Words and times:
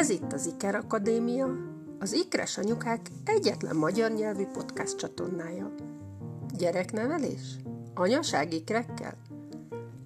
Ez 0.00 0.10
itt 0.10 0.32
az 0.32 0.46
Iker 0.46 0.74
Akadémia, 0.74 1.48
az 1.98 2.12
Ikres 2.12 2.58
Anyukák 2.58 3.10
egyetlen 3.24 3.76
magyar 3.76 4.10
nyelvű 4.10 4.44
podcast 4.46 4.96
csatornája. 4.96 5.74
Gyereknevelés? 6.58 7.56
Anyaság 7.94 8.52
ikrekkel? 8.52 9.14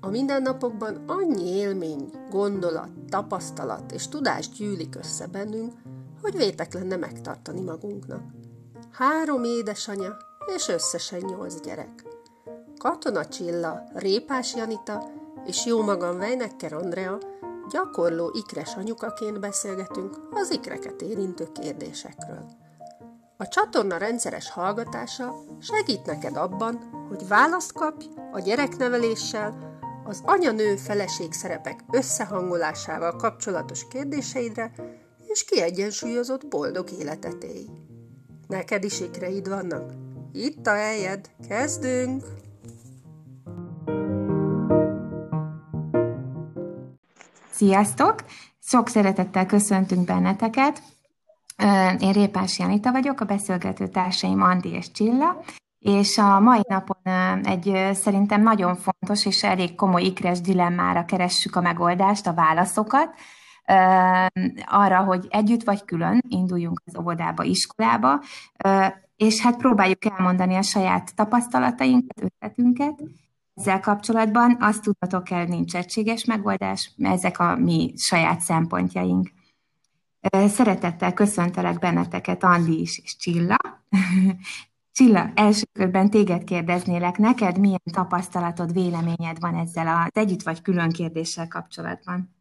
A 0.00 0.08
mindennapokban 0.08 1.04
annyi 1.06 1.48
élmény, 1.48 2.10
gondolat, 2.30 2.88
tapasztalat 3.08 3.92
és 3.92 4.08
tudás 4.08 4.48
gyűlik 4.48 4.96
össze 4.96 5.26
bennünk, 5.26 5.72
hogy 6.22 6.36
vétek 6.36 6.74
lenne 6.74 6.96
megtartani 6.96 7.60
magunknak. 7.60 8.22
Három 8.92 9.44
édesanya 9.44 10.16
és 10.56 10.68
összesen 10.68 11.20
nyolc 11.20 11.60
gyerek. 11.60 12.04
Katona 12.78 13.26
Csilla, 13.26 13.82
Répás 13.92 14.54
Janita 14.54 15.10
és 15.46 15.66
jó 15.66 15.82
magam 15.82 16.18
Vejnekker 16.18 16.72
Andrea 16.72 17.18
gyakorló 17.70 18.30
ikres 18.32 18.74
anyukaként 18.74 19.40
beszélgetünk 19.40 20.16
az 20.30 20.50
ikreket 20.50 21.02
érintő 21.02 21.48
kérdésekről. 21.52 22.46
A 23.36 23.48
csatorna 23.48 23.96
rendszeres 23.96 24.50
hallgatása 24.50 25.34
segít 25.60 26.06
neked 26.06 26.36
abban, 26.36 26.76
hogy 27.08 27.28
választ 27.28 27.72
kapj 27.72 28.06
a 28.32 28.40
gyerekneveléssel, 28.40 29.72
az 30.04 30.22
anya-nő 30.24 30.76
feleség 30.76 31.32
szerepek 31.32 31.80
összehangolásával 31.90 33.16
kapcsolatos 33.16 33.88
kérdéseidre, 33.88 34.72
és 35.26 35.44
kiegyensúlyozott 35.44 36.46
boldog 36.46 36.90
életet 36.90 37.44
élj. 37.44 37.66
Neked 38.48 38.84
is 38.84 39.00
ikreid 39.00 39.48
vannak? 39.48 39.92
Itt 40.32 40.66
a 40.66 40.74
helyed, 40.74 41.30
kezdünk! 41.48 42.43
Sziasztok! 47.54 48.14
Sok 48.62 48.88
szeretettel 48.88 49.46
köszöntünk 49.46 50.04
benneteket. 50.04 50.82
Én 51.98 52.12
Répás 52.12 52.58
Janita 52.58 52.92
vagyok, 52.92 53.20
a 53.20 53.24
beszélgető 53.24 53.88
társaim 53.88 54.42
Andi 54.42 54.68
és 54.68 54.90
Csilla, 54.90 55.42
és 55.78 56.18
a 56.18 56.40
mai 56.40 56.60
napon 56.68 57.14
egy 57.44 57.94
szerintem 57.94 58.42
nagyon 58.42 58.76
fontos 58.76 59.26
és 59.26 59.42
elég 59.42 59.74
komoly 59.74 60.02
ikres 60.02 60.40
dilemmára 60.40 61.04
keressük 61.04 61.56
a 61.56 61.60
megoldást, 61.60 62.26
a 62.26 62.34
válaszokat, 62.34 63.14
arra, 64.64 65.04
hogy 65.04 65.26
együtt 65.28 65.64
vagy 65.64 65.84
külön 65.84 66.20
induljunk 66.28 66.82
az 66.84 66.98
óvodába, 66.98 67.42
iskolába, 67.42 68.20
és 69.16 69.40
hát 69.40 69.56
próbáljuk 69.56 70.04
elmondani 70.04 70.54
a 70.54 70.62
saját 70.62 71.14
tapasztalatainkat, 71.14 72.22
ötletünket, 72.22 73.02
ezzel 73.54 73.80
kapcsolatban 73.80 74.56
azt 74.60 74.82
tudhatok 74.82 75.30
el, 75.30 75.44
nincs 75.44 75.74
egységes 75.74 76.24
megoldás, 76.24 76.92
ezek 76.98 77.38
a 77.38 77.56
mi 77.56 77.92
saját 77.96 78.40
szempontjaink. 78.40 79.30
Szeretettel 80.46 81.12
köszöntelek 81.12 81.78
benneteket, 81.78 82.42
Andi 82.42 82.80
is 82.80 82.98
és 82.98 83.16
Csilla. 83.16 83.56
Csilla, 84.92 85.30
első 85.34 85.64
körben 85.72 86.10
téged 86.10 86.44
kérdeznélek, 86.44 87.18
neked 87.18 87.58
milyen 87.58 87.82
tapasztalatod, 87.92 88.72
véleményed 88.72 89.40
van 89.40 89.54
ezzel 89.54 89.86
az 89.86 90.10
együtt 90.12 90.42
vagy 90.42 90.62
külön 90.62 90.90
kérdéssel 90.90 91.48
kapcsolatban? 91.48 92.34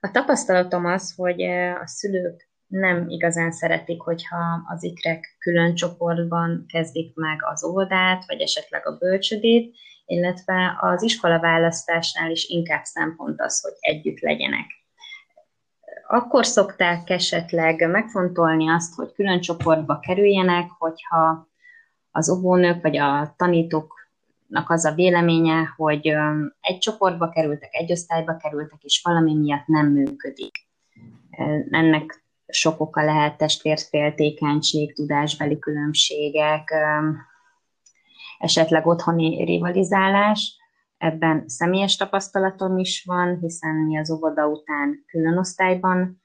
A 0.00 0.10
tapasztalatom 0.10 0.84
az, 0.84 1.14
hogy 1.16 1.42
a 1.82 1.86
szülők 1.86 2.51
nem 2.72 3.08
igazán 3.08 3.52
szeretik, 3.52 4.00
hogyha 4.00 4.62
az 4.68 4.82
ikrek 4.82 5.36
külön 5.38 5.74
csoportban 5.74 6.64
kezdik 6.68 7.14
meg 7.14 7.38
az 7.44 7.64
óvodát, 7.64 8.24
vagy 8.26 8.40
esetleg 8.40 8.86
a 8.86 8.96
bölcsödét, 8.96 9.74
illetve 10.06 10.78
az 10.80 11.02
iskola 11.02 11.40
választásnál 11.40 12.30
is 12.30 12.48
inkább 12.48 12.84
szempont 12.84 13.40
az, 13.40 13.60
hogy 13.62 13.72
együtt 13.80 14.20
legyenek. 14.20 14.66
Akkor 16.08 16.46
szokták 16.46 17.10
esetleg 17.10 17.90
megfontolni 17.90 18.68
azt, 18.68 18.94
hogy 18.94 19.12
külön 19.12 19.40
csoportba 19.40 19.98
kerüljenek, 19.98 20.70
hogyha 20.78 21.48
az 22.10 22.30
óvónők 22.30 22.82
vagy 22.82 22.96
a 22.96 23.34
tanítóknak 23.36 24.70
az 24.70 24.84
a 24.84 24.94
véleménye, 24.94 25.74
hogy 25.76 26.06
egy 26.60 26.78
csoportba 26.78 27.28
kerültek, 27.28 27.74
egy 27.74 27.92
osztályba 27.92 28.36
kerültek, 28.36 28.82
és 28.82 29.00
valami 29.04 29.34
miatt 29.34 29.66
nem 29.66 29.86
működik. 29.86 30.66
Ennek 31.70 32.21
sok 32.52 32.80
oka 32.80 33.04
lehet 33.04 33.36
testvérféltékenység, 33.36 34.94
tudásbeli 34.94 35.58
különbségek, 35.58 36.74
esetleg 38.38 38.86
otthoni 38.86 39.44
rivalizálás. 39.44 40.56
Ebben 40.98 41.48
személyes 41.48 41.96
tapasztalatom 41.96 42.78
is 42.78 43.04
van, 43.06 43.38
hiszen 43.38 43.74
mi 43.74 43.98
az 43.98 44.10
óvoda 44.10 44.46
után 44.46 45.04
külön 45.06 45.38
osztályban 45.38 46.22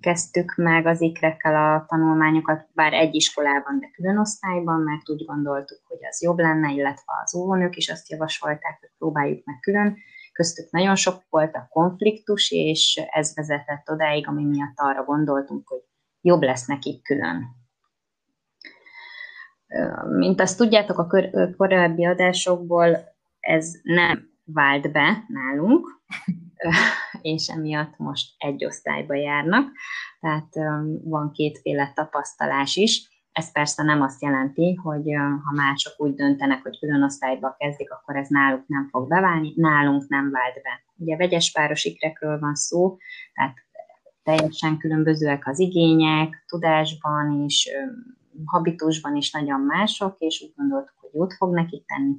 kezdtük 0.00 0.54
meg 0.56 0.86
az 0.86 1.00
ikrekkel 1.00 1.74
a 1.74 1.84
tanulmányokat, 1.88 2.68
bár 2.72 2.92
egy 2.92 3.14
iskolában, 3.14 3.78
de 3.80 3.90
külön 3.92 4.18
osztályban, 4.18 4.80
mert 4.80 5.10
úgy 5.10 5.24
gondoltuk, 5.24 5.80
hogy 5.88 5.98
az 6.10 6.22
jobb 6.22 6.38
lenne, 6.38 6.72
illetve 6.72 7.12
az 7.24 7.34
óvónők 7.34 7.76
is 7.76 7.88
azt 7.88 8.10
javasolták, 8.10 8.78
hogy 8.80 8.90
próbáljuk 8.98 9.44
meg 9.44 9.58
külön 9.60 9.96
köztük 10.38 10.70
nagyon 10.70 10.94
sok 10.94 11.22
volt 11.28 11.54
a 11.54 11.66
konfliktus, 11.70 12.50
és 12.50 13.00
ez 13.10 13.34
vezetett 13.34 13.90
odáig, 13.90 14.28
ami 14.28 14.44
miatt 14.44 14.74
arra 14.74 15.04
gondoltunk, 15.04 15.68
hogy 15.68 15.82
jobb 16.20 16.42
lesz 16.42 16.66
nekik 16.66 17.02
külön. 17.02 17.44
Mint 20.08 20.40
azt 20.40 20.56
tudjátok 20.56 20.98
a 20.98 21.06
korábbi 21.56 22.04
adásokból, 22.04 22.98
ez 23.40 23.72
nem 23.82 24.30
vált 24.44 24.92
be 24.92 25.24
nálunk, 25.28 26.02
és 27.20 27.48
emiatt 27.48 27.96
most 27.96 28.34
egy 28.38 28.64
osztályba 28.64 29.14
járnak, 29.14 29.72
tehát 30.20 30.54
van 31.04 31.32
kétféle 31.32 31.92
tapasztalás 31.94 32.76
is. 32.76 33.17
Ez 33.38 33.52
persze 33.52 33.82
nem 33.82 34.02
azt 34.02 34.22
jelenti, 34.22 34.74
hogy 34.74 35.04
ha 35.44 35.52
mások 35.54 35.92
úgy 35.96 36.14
döntenek, 36.14 36.62
hogy 36.62 36.78
külön 36.78 37.02
osztályba 37.02 37.56
kezdik, 37.58 37.90
akkor 37.90 38.16
ez 38.16 38.28
náluk 38.28 38.66
nem 38.66 38.88
fog 38.90 39.08
beválni, 39.08 39.52
nálunk 39.56 40.08
nem 40.08 40.30
vált 40.30 40.54
be. 40.54 40.82
Ugye 40.96 41.16
vegyes 41.16 41.52
páros 41.52 41.84
ikrekről 41.84 42.38
van 42.38 42.54
szó, 42.54 42.96
tehát 43.34 43.56
teljesen 44.22 44.78
különbözőek 44.78 45.46
az 45.46 45.58
igények, 45.58 46.44
tudásban 46.46 47.44
is, 47.44 47.68
habitusban 48.44 49.16
is 49.16 49.30
nagyon 49.30 49.60
mások, 49.60 50.18
és 50.18 50.42
úgy 50.42 50.52
gondoltuk, 50.56 50.96
hogy 51.00 51.10
jót 51.12 51.34
fog 51.34 51.54
nekik 51.54 51.86
tenni, 51.86 52.16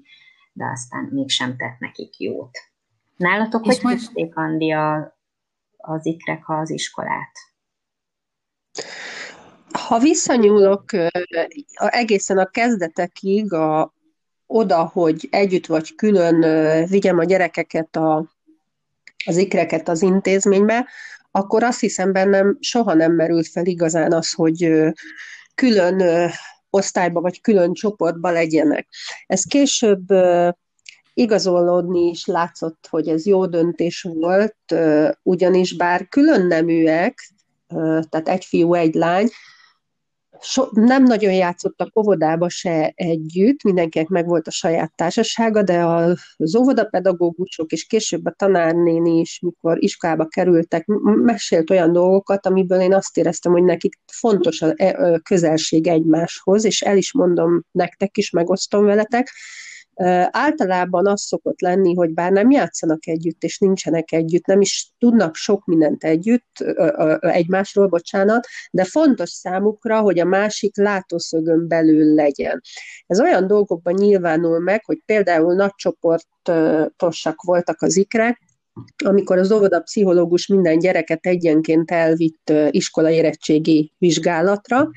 de 0.54 0.66
aztán 0.66 1.10
mégsem 1.12 1.58
tett 1.58 1.80
nekik 1.80 2.20
jót. 2.20 2.58
Nálatok 3.18 3.66
és 3.66 3.80
hogy 3.82 3.92
kezdték, 3.92 4.38
Andi, 4.38 4.72
a, 4.72 5.18
az 5.78 6.06
ikrek 6.06 6.50
az 6.50 6.70
iskolát? 6.70 7.32
Ha 9.72 10.00
visszanyúlok 10.00 10.84
egészen 11.76 12.38
a 12.38 12.46
kezdetekig, 12.46 13.54
a, 13.54 13.94
oda, 14.48 14.86
hogy 14.94 15.28
együtt 15.32 15.66
vagy 15.66 15.96
külön 15.96 16.40
vigyem 16.88 17.18
a 17.18 17.24
gyerekeket, 17.24 17.96
a, 17.96 18.26
az 19.26 19.38
ikreket 19.38 19.90
az 19.90 20.02
intézménybe, 20.02 20.88
akkor 21.32 21.64
azt 21.64 21.80
hiszem 21.80 22.12
bennem 22.12 22.58
soha 22.60 22.94
nem 22.94 23.12
merült 23.12 23.48
fel 23.48 23.66
igazán 23.66 24.14
az, 24.14 24.34
hogy 24.34 24.74
külön 25.56 26.30
osztályba 26.70 27.22
vagy 27.22 27.42
külön 27.42 27.74
csoportba 27.74 28.32
legyenek. 28.32 28.88
Ez 29.28 29.44
később 29.44 30.06
igazolódni 31.14 32.10
is 32.10 32.26
látszott, 32.26 32.88
hogy 32.90 33.08
ez 33.08 33.26
jó 33.26 33.46
döntés 33.46 34.02
volt, 34.02 34.56
ugyanis 35.24 35.76
bár 35.76 36.08
külön 36.08 36.48
neműek, 36.48 37.34
tehát 38.10 38.30
egy 38.30 38.46
fiú, 38.46 38.74
egy 38.74 38.94
lány, 38.94 39.30
so, 40.42 40.68
nem 40.72 41.04
nagyon 41.04 41.34
játszottak 41.34 42.00
óvodába 42.00 42.50
se 42.50 42.92
együtt, 42.96 43.64
mindenkinek 43.64 44.08
meg 44.08 44.26
volt 44.28 44.48
a 44.48 44.52
saját 44.52 44.96
társasága, 44.96 45.64
de 45.64 45.86
az 45.86 46.56
óvodapedagógusok 46.56 47.72
és 47.72 47.86
később 47.86 48.26
a 48.26 48.34
tanárnéni 48.38 49.20
is, 49.20 49.40
mikor 49.40 49.84
iskolába 49.84 50.26
kerültek, 50.26 50.86
mesélt 51.04 51.70
olyan 51.70 51.92
dolgokat, 51.92 52.46
amiből 52.46 52.80
én 52.80 52.94
azt 52.94 53.18
éreztem, 53.18 53.52
hogy 53.52 53.64
nekik 53.64 54.00
fontos 54.12 54.62
a 54.62 54.74
e, 54.76 55.20
közelség 55.24 55.88
egymáshoz, 55.88 56.66
és 56.66 56.82
el 56.82 56.98
is 56.98 57.14
mondom 57.14 57.64
nektek 57.72 58.18
is, 58.18 58.30
megosztom 58.30 58.86
veletek, 58.86 59.32
Általában 60.32 61.08
az 61.08 61.22
szokott 61.22 61.62
lenni, 61.62 61.94
hogy 61.94 62.14
bár 62.14 62.32
nem 62.32 62.52
játszanak 62.52 63.08
együtt, 63.08 63.44
és 63.44 63.60
nincsenek 63.60 64.12
együtt, 64.12 64.46
nem 64.46 64.62
is 64.62 64.92
tudnak 64.98 65.36
sok 65.36 65.66
mindent 65.66 66.04
együtt, 66.04 66.60
egymásról, 67.20 67.88
bocsánat, 67.88 68.48
de 68.72 68.84
fontos 68.84 69.30
számukra, 69.30 70.00
hogy 70.00 70.20
a 70.20 70.26
másik 70.26 70.78
látószögön 70.78 71.68
belül 71.68 72.14
legyen. 72.14 72.62
Ez 73.08 73.20
olyan 73.20 73.48
dolgokban 73.48 73.94
nyilvánul 73.94 74.60
meg, 74.60 74.86
hogy 74.86 75.02
például 75.06 75.54
nagycsoportosak 75.54 77.42
voltak 77.42 77.82
az 77.82 77.98
ikrek, 77.98 78.42
amikor 79.06 79.38
az 79.38 79.52
óvoda 79.52 79.80
pszichológus 79.80 80.48
minden 80.48 80.80
gyereket 80.80 81.26
egyenként 81.26 81.92
elvitt 81.92 82.52
iskola 82.70 83.10
érettségi 83.10 83.94
vizsgálatra, 83.98 84.90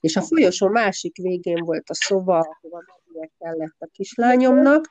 és 0.00 0.16
a 0.16 0.22
folyosó 0.22 0.68
másik 0.68 1.16
végén 1.16 1.64
volt 1.64 1.90
a 1.90 1.94
szoba, 1.94 2.34
ahova 2.34 2.84
mennie 3.12 3.30
kellett 3.38 3.76
a 3.78 3.88
kislányomnak, 3.92 4.88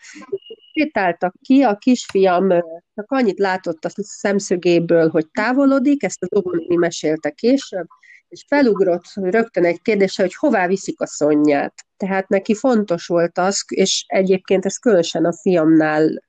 sétáltak 0.74 1.34
ki, 1.42 1.62
a 1.62 1.76
kisfiam 1.76 2.50
csak 2.96 3.12
annyit 3.12 3.40
látott 3.40 3.86
a 3.86 3.90
szemszögéből, 3.94 5.10
hogy 5.10 5.28
távolodik, 5.32 6.04
ezt 6.04 6.24
az 6.24 6.38
óvónéni 6.38 6.76
mesélte 6.76 7.30
később, 7.30 7.88
és 8.28 8.46
felugrott 8.48 9.04
rögtön 9.14 9.66
egy 9.66 9.82
kérdése, 9.82 10.22
hogy 10.22 10.36
hová 10.36 10.68
viszik 10.68 11.02
a 11.02 11.08
szonyját. 11.08 11.74
Tehát 11.98 12.28
neki 12.28 12.56
fontos 12.56 13.08
volt 13.08 13.38
az, 13.38 13.64
és 13.68 14.04
egyébként 14.08 14.66
ez 14.66 14.78
különösen 14.78 15.26
a 15.26 15.34
fiamnál 15.34 16.24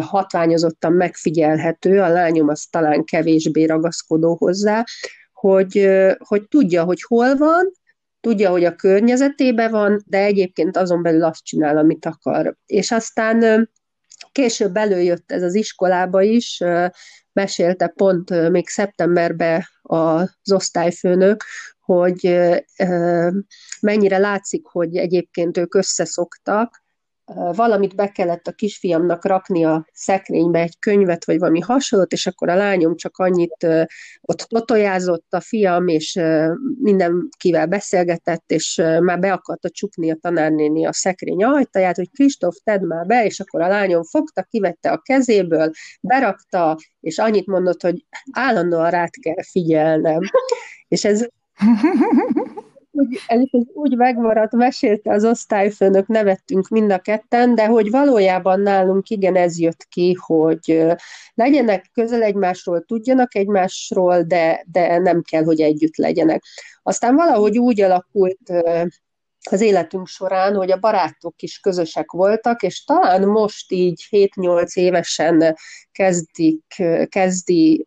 hatványozottan 0.00 0.92
megfigyelhető, 0.92 2.00
a 2.00 2.08
lányom 2.08 2.48
az 2.48 2.66
talán 2.70 3.04
kevésbé 3.04 3.64
ragaszkodó 3.64 4.36
hozzá, 4.36 4.84
hogy, 5.32 5.88
hogy 6.18 6.48
tudja, 6.48 6.84
hogy 6.84 7.02
hol 7.02 7.36
van, 7.36 7.72
tudja, 8.20 8.50
hogy 8.50 8.64
a 8.64 8.74
környezetében 8.74 9.70
van, 9.70 10.02
de 10.06 10.18
egyébként 10.18 10.76
azon 10.76 11.02
belül 11.02 11.24
azt 11.24 11.44
csinál, 11.44 11.76
amit 11.78 12.06
akar. 12.06 12.56
És 12.66 12.90
aztán 12.90 13.70
később 14.32 14.76
előjött 14.76 15.32
ez 15.32 15.42
az 15.42 15.54
iskolába 15.54 16.22
is, 16.22 16.62
mesélte 17.32 17.86
pont 17.86 18.50
még 18.50 18.68
szeptemberben 18.68 19.64
az 19.82 20.52
osztályfőnök, 20.52 21.44
hogy 21.80 22.38
mennyire 23.80 24.18
látszik, 24.18 24.66
hogy 24.66 24.96
egyébként 24.96 25.56
ők 25.56 25.74
összeszoktak, 25.74 26.82
valamit 27.34 27.94
be 27.94 28.08
kellett 28.08 28.46
a 28.46 28.52
kisfiamnak 28.52 29.24
rakni 29.24 29.64
a 29.64 29.86
szekrénybe, 29.92 30.60
egy 30.60 30.78
könyvet, 30.78 31.24
vagy 31.24 31.38
valami 31.38 31.60
hasonlót, 31.60 32.12
és 32.12 32.26
akkor 32.26 32.48
a 32.48 32.54
lányom 32.54 32.96
csak 32.96 33.16
annyit 33.16 33.66
ott 34.20 34.38
totojázott 34.38 35.26
a 35.30 35.40
fiam, 35.40 35.88
és 35.88 36.20
mindenkivel 36.78 37.66
beszélgetett, 37.66 38.50
és 38.50 38.82
már 39.00 39.18
be 39.18 39.32
akarta 39.32 39.70
csukni 39.70 40.10
a 40.10 40.18
tanárnéni 40.20 40.86
a 40.86 40.92
szekrény 40.92 41.44
ajtaját, 41.44 41.96
hogy 41.96 42.10
Kristóf, 42.10 42.56
tedd 42.64 42.84
már 42.84 43.06
be, 43.06 43.24
és 43.24 43.40
akkor 43.40 43.60
a 43.60 43.68
lányom 43.68 44.02
fogta, 44.02 44.42
kivette 44.42 44.90
a 44.90 44.98
kezéből, 44.98 45.70
berakta, 46.00 46.76
és 47.00 47.18
annyit 47.18 47.46
mondott, 47.46 47.82
hogy 47.82 48.06
állandóan 48.32 48.90
rát 48.90 49.20
kell 49.20 49.42
figyelnem. 49.50 50.20
És 50.88 51.04
ez 51.04 51.26
úgy, 52.90 53.18
ez 53.26 53.40
úgy 53.72 53.96
megmaradt, 53.96 54.52
mesélte 54.52 55.12
az 55.12 55.24
osztályfőnök, 55.24 56.06
nevettünk 56.06 56.68
mind 56.68 56.92
a 56.92 56.98
ketten, 56.98 57.54
de 57.54 57.66
hogy 57.66 57.90
valójában 57.90 58.60
nálunk 58.60 59.08
igen 59.08 59.36
ez 59.36 59.58
jött 59.58 59.84
ki, 59.88 60.16
hogy 60.20 60.86
legyenek 61.34 61.90
közel 61.92 62.22
egymásról, 62.22 62.84
tudjanak 62.84 63.34
egymásról, 63.34 64.22
de, 64.22 64.64
de 64.70 64.98
nem 64.98 65.22
kell, 65.22 65.44
hogy 65.44 65.60
együtt 65.60 65.96
legyenek. 65.96 66.42
Aztán 66.82 67.14
valahogy 67.14 67.58
úgy 67.58 67.80
alakult 67.80 68.52
az 69.50 69.60
életünk 69.60 70.06
során, 70.06 70.54
hogy 70.54 70.70
a 70.70 70.78
barátok 70.78 71.42
is 71.42 71.58
közösek 71.58 72.10
voltak, 72.10 72.62
és 72.62 72.84
talán 72.84 73.28
most 73.28 73.72
így 73.72 74.06
7-8 74.10 74.72
évesen 74.74 75.56
kezdik, 75.92 76.64
kezdi, 77.08 77.84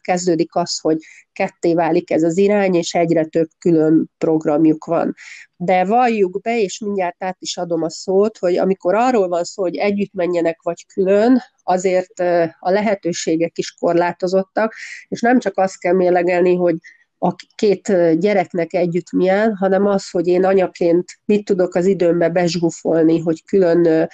kezdődik 0.00 0.54
az, 0.54 0.78
hogy 0.78 0.98
ketté 1.32 1.74
válik 1.74 2.10
ez 2.10 2.22
az 2.22 2.36
irány, 2.36 2.74
és 2.74 2.94
egyre 2.94 3.24
több 3.24 3.48
külön 3.58 4.10
programjuk 4.18 4.84
van. 4.84 5.14
De 5.56 5.84
valljuk 5.84 6.40
be, 6.40 6.60
és 6.60 6.78
mindjárt 6.78 7.24
át 7.24 7.36
is 7.38 7.56
adom 7.56 7.82
a 7.82 7.90
szót, 7.90 8.38
hogy 8.38 8.56
amikor 8.56 8.94
arról 8.94 9.28
van 9.28 9.44
szó, 9.44 9.62
hogy 9.62 9.76
együtt 9.76 10.12
menjenek 10.12 10.62
vagy 10.62 10.86
külön, 10.86 11.42
azért 11.62 12.20
a 12.58 12.70
lehetőségek 12.70 13.58
is 13.58 13.72
korlátozottak, 13.72 14.74
és 15.08 15.20
nem 15.20 15.38
csak 15.38 15.56
azt 15.56 15.78
kell 15.78 15.94
mélegelni, 15.94 16.54
hogy 16.54 16.76
a 17.18 17.34
két 17.54 18.18
gyereknek 18.18 18.74
együtt 18.74 19.12
milyen, 19.12 19.56
hanem 19.56 19.86
az, 19.86 20.10
hogy 20.10 20.26
én 20.26 20.44
anyaként 20.44 21.04
mit 21.24 21.44
tudok 21.44 21.74
az 21.74 21.86
időmbe 21.86 22.28
bezsgufolni, 22.28 23.18
hogy 23.18 23.44
külön 23.44 24.08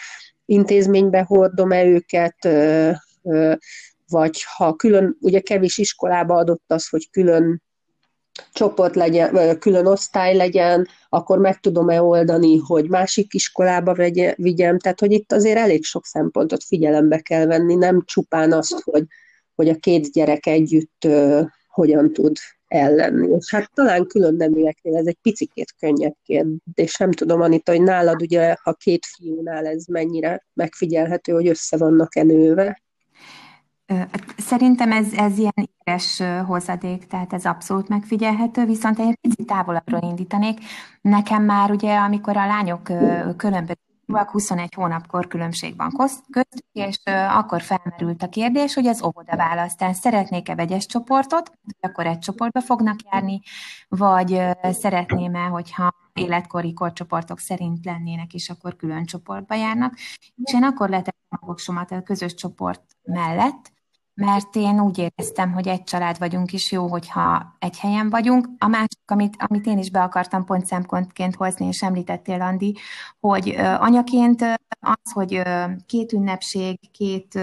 intézménybe 0.45 1.23
hordom-e 1.23 1.85
őket, 1.85 2.49
vagy 4.09 4.43
ha 4.57 4.75
külön, 4.75 5.17
ugye 5.21 5.41
kevés 5.41 5.79
iskolába 5.79 6.35
adott 6.35 6.65
az, 6.67 6.89
hogy 6.89 7.11
külön 7.11 7.63
csoport 8.53 8.95
legyen, 8.95 9.59
külön 9.59 9.87
osztály 9.87 10.37
legyen, 10.37 10.89
akkor 11.09 11.39
meg 11.39 11.61
tudom-e 11.61 12.03
oldani, 12.03 12.57
hogy 12.59 12.89
másik 12.89 13.35
iskolába 13.35 13.95
vegye, 13.95 14.35
vigyem. 14.37 14.79
Tehát, 14.79 15.01
hogy 15.01 15.13
itt 15.13 15.33
azért 15.33 15.59
elég 15.59 15.85
sok 15.85 16.07
szempontot 16.07 16.65
figyelembe 16.65 17.19
kell 17.19 17.47
venni, 17.47 17.75
nem 17.75 18.03
csupán 18.05 18.53
azt, 18.53 18.81
hogy, 18.81 19.05
hogy 19.55 19.69
a 19.69 19.75
két 19.75 20.13
gyerek 20.13 20.47
együtt 20.47 21.07
hogyan 21.69 22.13
tud 22.13 22.37
ellenni. 22.75 23.37
És 23.37 23.55
hát 23.55 23.71
talán 23.75 24.07
külön 24.07 24.35
neműeknél 24.35 24.97
ez 24.97 25.07
egy 25.07 25.19
picikét 25.23 25.75
könnyebb 25.79 26.17
kérdés. 26.23 26.97
Nem 26.97 27.11
tudom, 27.11 27.41
Anita, 27.41 27.73
hogy 27.73 27.83
nálad 27.83 28.23
ugye 28.23 28.57
a 28.63 28.73
két 28.73 29.07
fiúnál 29.07 29.67
ez 29.67 29.85
mennyire 29.85 30.47
megfigyelhető, 30.53 31.33
hogy 31.33 31.49
össze 31.49 31.77
vannak 31.77 32.17
enőve. 32.17 32.83
Szerintem 34.37 34.93
ez, 34.93 35.13
ez 35.17 35.39
ilyen 35.39 35.71
éres 35.85 36.23
hozadék, 36.47 37.07
tehát 37.07 37.33
ez 37.33 37.45
abszolút 37.45 37.89
megfigyelhető, 37.89 38.65
viszont 38.65 38.99
egy 38.99 39.19
picit 39.21 39.47
távolabbról 39.47 40.01
indítanék. 40.03 40.59
Nekem 41.01 41.43
már 41.43 41.71
ugye, 41.71 41.97
amikor 41.97 42.37
a 42.37 42.47
lányok 42.47 42.83
különböző 43.37 43.81
21 44.07 44.75
hónapkor 44.75 45.27
különbség 45.27 45.77
van 45.77 45.91
köztük, 46.31 46.45
és 46.73 46.99
akkor 47.29 47.63
felmerült 47.63 48.23
a 48.23 48.29
kérdés, 48.29 48.75
hogy 48.75 48.87
az 48.87 49.03
óvoda 49.03 49.37
választás 49.37 49.97
szeretnék-e 49.97 50.55
vegyes 50.55 50.87
csoportot, 50.87 51.51
akkor 51.81 52.07
egy 52.07 52.19
csoportba 52.19 52.61
fognak 52.61 52.99
járni, 53.11 53.41
vagy 53.89 54.41
szeretném-e, 54.73 55.45
hogyha 55.45 55.95
életkori 56.13 56.73
korcsoportok 56.73 57.39
szerint 57.39 57.85
lennének, 57.85 58.35
és 58.35 58.51
akkor 58.51 58.77
külön 58.77 59.05
csoportba 59.05 59.55
járnak. 59.55 59.95
És 60.43 60.53
én 60.53 60.63
akkor 60.63 60.89
letettem 60.89 61.39
a 61.41 61.47
voksomat 61.47 61.91
a 61.91 62.03
közös 62.03 62.35
csoport 62.35 62.83
mellett, 63.03 63.73
mert 64.15 64.57
én 64.57 64.81
úgy 64.81 64.99
éreztem, 64.99 65.53
hogy 65.53 65.69
egy 65.69 65.83
család 65.83 66.19
vagyunk, 66.19 66.53
és 66.53 66.73
jó, 66.73 66.87
hogyha 66.87 67.57
egy 67.59 67.79
helyen 67.79 68.11
vagyunk. 68.11 68.49
A 68.59 68.67
másik, 68.67 69.01
amit, 69.07 69.35
amit 69.39 69.67
én 69.67 69.79
is 69.79 69.91
be 69.91 70.03
akartam 70.03 70.45
pont 70.45 70.67
szempontként 70.67 71.35
hozni, 71.35 71.67
és 71.67 71.83
említettél, 71.83 72.41
Andi, 72.41 72.77
hogy 73.21 73.49
anyaként 73.79 74.43
az, 74.81 75.13
hogy 75.13 75.43
két 75.87 76.13
ünnepség, 76.13 76.79
két 76.91 77.39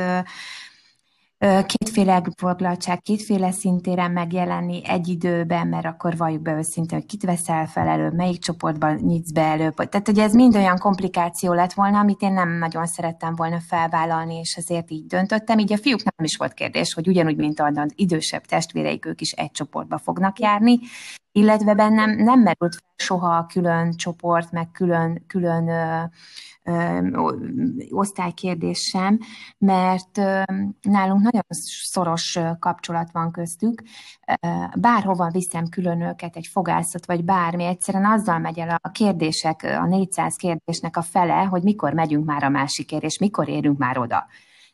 kétféle 1.65 2.21
foglaltság, 2.37 3.01
kétféle 3.01 3.51
szintéren 3.51 4.11
megjelenni 4.11 4.81
egy 4.85 5.07
időben, 5.07 5.67
mert 5.67 5.85
akkor 5.85 6.17
valljuk 6.17 6.41
be 6.41 6.53
őszintén, 6.53 6.97
hogy 6.97 7.07
kit 7.07 7.23
veszel 7.23 7.67
fel 7.67 7.87
előbb, 7.87 8.13
melyik 8.13 8.39
csoportban 8.39 8.95
nyitsz 8.95 9.31
be 9.31 9.41
előbb. 9.41 9.73
Tehát, 9.73 10.07
hogy 10.07 10.19
ez 10.19 10.33
mind 10.33 10.55
olyan 10.55 10.77
komplikáció 10.77 11.53
lett 11.53 11.73
volna, 11.73 11.99
amit 11.99 12.21
én 12.21 12.33
nem 12.33 12.49
nagyon 12.49 12.85
szerettem 12.85 13.35
volna 13.35 13.59
felvállalni, 13.59 14.35
és 14.35 14.55
ezért 14.55 14.91
így 14.91 15.05
döntöttem. 15.05 15.59
Így 15.59 15.73
a 15.73 15.77
fiúk 15.77 16.03
nem 16.03 16.25
is 16.25 16.37
volt 16.37 16.53
kérdés, 16.53 16.93
hogy 16.93 17.07
ugyanúgy, 17.07 17.37
mint 17.37 17.59
a 17.59 17.85
idősebb 17.95 18.45
testvéreik, 18.45 19.05
ők 19.05 19.21
is 19.21 19.31
egy 19.31 19.51
csoportba 19.51 19.97
fognak 19.97 20.39
járni, 20.39 20.79
illetve 21.31 21.73
bennem 21.73 22.09
nem 22.09 22.39
merült 22.39 22.75
fel 22.75 22.89
soha 22.95 23.37
a 23.37 23.45
külön 23.45 23.91
csoport, 23.91 24.51
meg 24.51 24.71
külön, 24.71 25.23
külön 25.27 25.69
osztálykérdés 27.89 28.79
sem, 28.79 29.19
mert 29.57 30.15
nálunk 30.81 31.21
nagyon 31.21 31.43
szoros 31.49 32.39
kapcsolat 32.59 33.11
van 33.11 33.31
köztük. 33.31 33.81
Bárhova 34.79 35.29
viszem 35.29 35.67
külön 35.67 36.01
őket, 36.01 36.35
egy 36.35 36.47
fogászat 36.47 37.05
vagy 37.05 37.23
bármi, 37.23 37.63
egyszerűen 37.63 38.05
azzal 38.05 38.39
megy 38.39 38.59
el 38.59 38.79
a 38.81 38.91
kérdések, 38.91 39.63
a 39.63 39.85
400 39.85 40.35
kérdésnek 40.35 40.97
a 40.97 41.01
fele, 41.01 41.43
hogy 41.43 41.63
mikor 41.63 41.93
megyünk 41.93 42.25
már 42.25 42.43
a 42.43 42.49
másikért, 42.49 43.03
és 43.03 43.17
mikor 43.17 43.49
érünk 43.49 43.77
már 43.77 43.97
oda. 43.97 44.27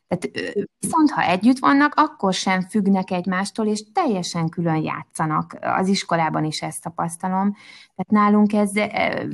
Tehát 0.08 0.56
viszont 0.80 1.12
ha 1.12 1.22
együtt 1.22 1.60
vannak, 1.60 1.94
akkor 1.96 2.34
sem 2.34 2.62
függnek 2.62 3.12
egymástól, 3.12 3.68
és 3.68 3.84
teljesen 3.94 4.50
külön 4.50 4.84
játszanak. 4.84 5.58
Az 5.62 5.88
iskolában 5.88 6.44
is 6.44 6.62
ezt 6.62 6.84
tapasztalom. 6.84 7.56
Tehát 7.96 8.12
nálunk 8.12 8.54
ez, 8.54 8.72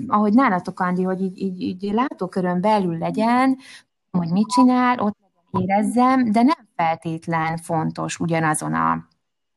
ahogy 0.07 0.33
nálatok, 0.33 0.79
Andi, 0.79 1.03
hogy 1.03 1.21
így, 1.21 1.41
így, 1.41 1.61
így 1.61 1.93
látókörön 1.93 2.61
belül 2.61 2.97
legyen, 2.97 3.57
hogy 4.11 4.29
mit 4.29 4.47
csinál, 4.47 4.99
ott 4.99 5.17
érezzem, 5.51 6.31
de 6.31 6.41
nem 6.41 6.67
feltétlen 6.75 7.57
fontos 7.57 8.19
ugyanazon 8.19 8.73
a 8.73 9.07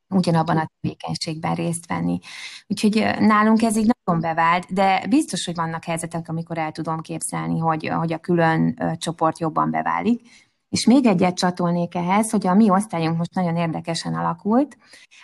ugyanabban 0.08 0.56
a 0.56 0.70
tevékenységben 0.80 1.54
részt 1.54 1.86
venni. 1.86 2.18
Úgyhogy 2.66 3.06
nálunk 3.18 3.62
ez 3.62 3.76
így 3.76 3.90
nagyon 4.04 4.20
bevált, 4.20 4.72
de 4.72 5.06
biztos, 5.08 5.44
hogy 5.44 5.54
vannak 5.54 5.84
helyzetek, 5.84 6.28
amikor 6.28 6.58
el 6.58 6.72
tudom 6.72 7.00
képzelni, 7.00 7.58
hogy, 7.58 7.88
hogy 7.88 8.12
a 8.12 8.18
külön 8.18 8.78
csoport 8.98 9.38
jobban 9.38 9.70
beválik. 9.70 10.20
És 10.68 10.86
még 10.86 11.06
egyet 11.06 11.36
csatolnék 11.36 11.94
ehhez, 11.94 12.30
hogy 12.30 12.46
a 12.46 12.54
mi 12.54 12.70
osztályunk 12.70 13.16
most 13.16 13.34
nagyon 13.34 13.56
érdekesen 13.56 14.14
alakult, 14.14 14.76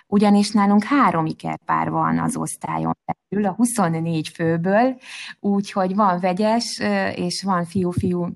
ugyanis 0.07 0.51
nálunk 0.51 0.85
három 0.85 1.27
ikerpár 1.27 1.91
van 1.91 2.19
az 2.19 2.37
osztályon 2.37 2.93
belül, 3.05 3.47
a 3.47 3.53
24 3.53 4.29
főből, 4.29 4.97
úgyhogy 5.41 5.95
van 5.95 6.21
vegyes, 6.21 6.79
és 7.15 7.43
van 7.43 7.65
fiú-fiú, 7.65 8.27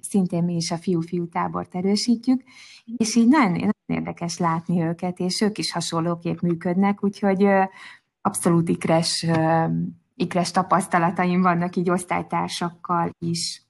szintén 0.00 0.44
mi 0.44 0.54
is 0.54 0.70
a 0.70 0.76
fiú-fiú 0.76 1.28
tábort 1.28 1.74
erősítjük, 1.74 2.42
és 2.96 3.14
így 3.14 3.28
nagyon, 3.28 3.50
nagyon 3.52 3.72
érdekes 3.86 4.38
látni 4.38 4.82
őket, 4.82 5.18
és 5.18 5.40
ők 5.40 5.58
is 5.58 5.72
hasonlóképp 5.72 6.40
működnek, 6.40 7.04
úgyhogy 7.04 7.46
abszolút 8.20 8.68
ikres, 8.68 9.26
ikres 10.14 10.50
tapasztalataim 10.50 11.42
vannak 11.42 11.76
így 11.76 11.90
osztálytársakkal 11.90 13.10
is. 13.18 13.62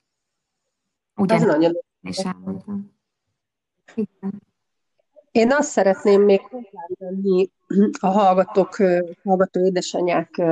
Ugyan, 1.17 1.41
nagyon 1.41 1.73
is 2.03 2.17
elmondtam. 2.17 2.93
Igen. 3.95 4.43
Én 5.31 5.53
azt 5.53 5.71
szeretném 5.71 6.23
még 6.23 6.41
hozzátenni 6.41 7.51
a 8.01 8.07
hallgatók, 8.07 8.77
hallgató 9.23 9.65
édesanyák 9.65 10.43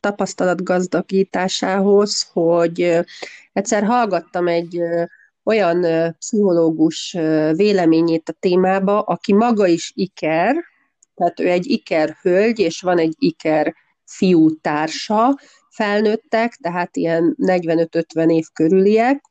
tapasztalatgazdagításához, 0.00 2.30
hogy 2.32 2.98
egyszer 3.52 3.84
hallgattam 3.84 4.48
egy 4.48 4.80
olyan 5.42 5.86
pszichológus 6.18 7.12
véleményét 7.52 8.28
a 8.28 8.36
témába, 8.40 9.00
aki 9.00 9.32
maga 9.32 9.66
is 9.66 9.92
iker, 9.94 10.64
tehát 11.14 11.40
ő 11.40 11.48
egy 11.48 11.66
iker 11.66 12.16
hölgy, 12.22 12.58
és 12.58 12.80
van 12.80 12.98
egy 12.98 13.14
iker 13.18 13.74
fiú 14.04 14.60
társa, 14.60 15.38
felnőttek, 15.76 16.54
tehát 16.54 16.96
ilyen 16.96 17.36
45-50 17.42 18.32
év 18.32 18.46
körüliek, 18.52 19.24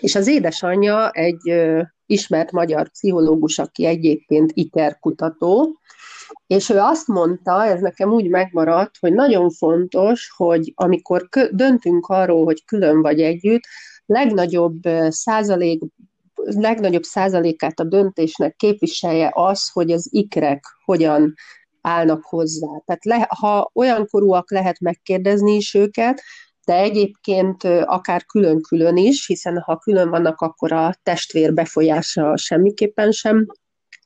és 0.00 0.14
az 0.14 0.26
édesanyja 0.26 1.10
egy 1.10 1.54
ismert 2.06 2.52
magyar 2.52 2.88
pszichológus, 2.88 3.58
aki 3.58 3.86
egyébként 3.86 4.50
iker 4.54 4.98
kutató, 4.98 5.78
és 6.46 6.70
ő 6.70 6.78
azt 6.78 7.06
mondta, 7.06 7.64
ez 7.64 7.80
nekem 7.80 8.12
úgy 8.12 8.28
megmaradt, 8.28 8.96
hogy 9.00 9.12
nagyon 9.12 9.50
fontos, 9.50 10.32
hogy 10.36 10.72
amikor 10.74 11.28
döntünk 11.50 12.06
arról, 12.06 12.44
hogy 12.44 12.64
külön 12.64 13.00
vagy 13.00 13.20
együtt, 13.20 13.62
legnagyobb 14.06 14.80
százalék, 15.08 15.82
legnagyobb 16.44 17.02
százalékát 17.02 17.80
a 17.80 17.84
döntésnek 17.84 18.56
képviselje 18.56 19.30
az, 19.34 19.70
hogy 19.70 19.90
az 19.90 20.08
ikrek 20.10 20.64
hogyan 20.84 21.34
állnak 21.84 22.24
hozzá. 22.24 22.68
Tehát 22.84 23.04
le, 23.04 23.28
ha 23.38 23.70
olyan 23.74 24.06
korúak 24.06 24.50
lehet 24.50 24.80
megkérdezni 24.80 25.54
is 25.54 25.74
őket, 25.74 26.22
de 26.64 26.74
egyébként 26.74 27.64
akár 27.84 28.24
külön-külön 28.24 28.96
is, 28.96 29.26
hiszen 29.26 29.58
ha 29.58 29.76
külön 29.76 30.10
vannak, 30.10 30.40
akkor 30.40 30.72
a 30.72 30.94
testvér 31.02 31.54
befolyása 31.54 32.36
semmiképpen 32.36 33.10
sem 33.10 33.46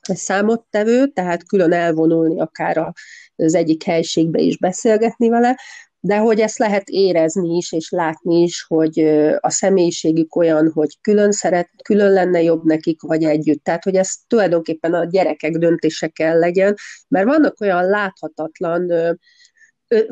számottevő, 0.01 1.07
tehát 1.07 1.47
külön 1.47 1.71
elvonulni 1.71 2.39
akár 2.39 2.93
az 3.35 3.55
egyik 3.55 3.83
helységbe 3.83 4.39
is 4.39 4.57
beszélgetni 4.57 5.29
vele, 5.29 5.59
de 5.99 6.17
hogy 6.17 6.39
ezt 6.39 6.57
lehet 6.57 6.89
érezni 6.89 7.55
is, 7.55 7.71
és 7.71 7.89
látni 7.89 8.41
is, 8.41 8.65
hogy 8.67 8.99
a 9.39 9.49
személyiségük 9.49 10.35
olyan, 10.35 10.71
hogy 10.71 10.97
külön 11.01 11.31
szeret, 11.31 11.69
külön 11.83 12.11
lenne 12.11 12.41
jobb 12.41 12.63
nekik, 12.63 13.01
vagy 13.01 13.23
együtt. 13.23 13.63
Tehát, 13.63 13.83
hogy 13.83 13.95
ez 13.95 14.11
tulajdonképpen 14.27 14.93
a 14.93 15.05
gyerekek 15.05 15.51
döntése 15.51 16.07
kell 16.07 16.39
legyen, 16.39 16.75
mert 17.07 17.25
vannak 17.25 17.61
olyan 17.61 17.85
láthatatlan 17.85 18.91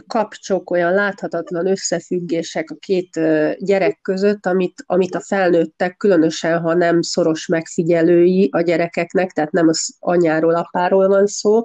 kapcsok, 0.07 0.71
olyan 0.71 0.93
láthatatlan 0.93 1.67
összefüggések 1.67 2.69
a 2.69 2.75
két 2.75 3.19
gyerek 3.57 3.99
között, 4.01 4.45
amit, 4.45 4.83
amit 4.85 5.15
a 5.15 5.21
felnőttek, 5.21 5.97
különösen 5.97 6.59
ha 6.59 6.73
nem 6.73 7.01
szoros 7.01 7.47
megfigyelői 7.47 8.49
a 8.51 8.61
gyerekeknek, 8.61 9.31
tehát 9.31 9.51
nem 9.51 9.67
az 9.67 9.95
anyáról, 9.99 10.55
apáról 10.55 11.07
van 11.07 11.27
szó, 11.27 11.61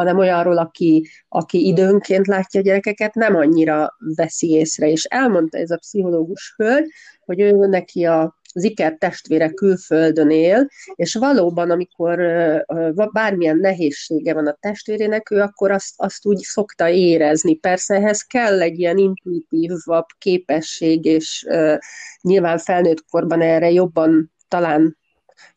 hanem 0.00 0.18
olyanról, 0.18 0.58
aki, 0.58 1.08
aki 1.28 1.66
időnként 1.66 2.26
látja 2.26 2.60
a 2.60 2.62
gyerekeket, 2.62 3.14
nem 3.14 3.36
annyira 3.36 3.96
veszi 3.98 4.50
észre. 4.50 4.88
És 4.88 5.04
elmondta 5.04 5.58
ez 5.58 5.70
a 5.70 5.76
pszichológus 5.76 6.54
hölgy, 6.56 6.90
hogy 7.24 7.40
ő 7.40 7.66
neki 7.66 8.04
a 8.04 8.38
az 8.52 8.64
iker 8.64 8.96
testvére 8.98 9.50
külföldön 9.50 10.30
él, 10.30 10.68
és 10.94 11.14
valóban, 11.14 11.70
amikor 11.70 12.18
bármilyen 13.12 13.58
nehézsége 13.58 14.34
van 14.34 14.46
a 14.46 14.56
testvérének, 14.60 15.30
ő 15.30 15.40
akkor 15.40 15.70
azt, 15.70 15.94
azt 15.96 16.26
úgy 16.26 16.38
szokta 16.38 16.88
érezni. 16.88 17.54
Persze 17.54 17.94
ehhez 17.94 18.22
kell 18.22 18.62
egy 18.62 18.78
ilyen 18.78 18.98
intuitívabb 18.98 20.06
képesség, 20.18 21.04
és 21.04 21.46
nyilván 22.20 22.58
felnőtt 22.58 23.04
korban 23.10 23.40
erre 23.40 23.70
jobban 23.70 24.32
talán 24.48 24.98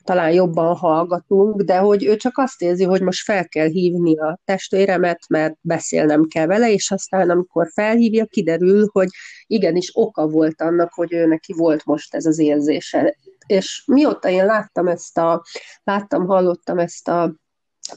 talán 0.04 0.32
jobban 0.32 0.76
hallgatunk, 0.76 1.62
de 1.62 1.78
hogy 1.78 2.06
ő 2.06 2.16
csak 2.16 2.38
azt 2.38 2.62
érzi, 2.62 2.84
hogy 2.84 3.02
most 3.02 3.24
fel 3.24 3.48
kell 3.48 3.68
hívni 3.68 4.20
a 4.20 4.40
testvéremet, 4.46 5.20
mert 5.30 5.56
beszélnem 5.62 6.28
kell 6.28 6.46
vele, 6.46 6.72
és 6.72 6.92
aztán 6.92 7.30
amikor 7.30 7.70
felhívja, 7.74 8.26
kiderül, 8.26 8.90
hogy 8.92 9.08
igenis 9.48 9.90
oka 9.94 10.28
volt 10.28 10.62
annak, 10.62 10.94
hogy 10.94 11.14
ő 11.14 11.26
neki 11.26 11.54
volt 11.54 11.86
most 11.86 12.16
ez 12.16 12.26
az 12.26 12.40
érzése. 12.40 13.18
És 13.46 13.84
mióta 13.86 14.30
én 14.30 14.46
láttam 14.46 14.88
ezt 14.88 15.18
a, 15.18 15.44
láttam, 15.84 16.26
hallottam 16.26 16.80
ezt 16.80 17.08
a 17.08 17.36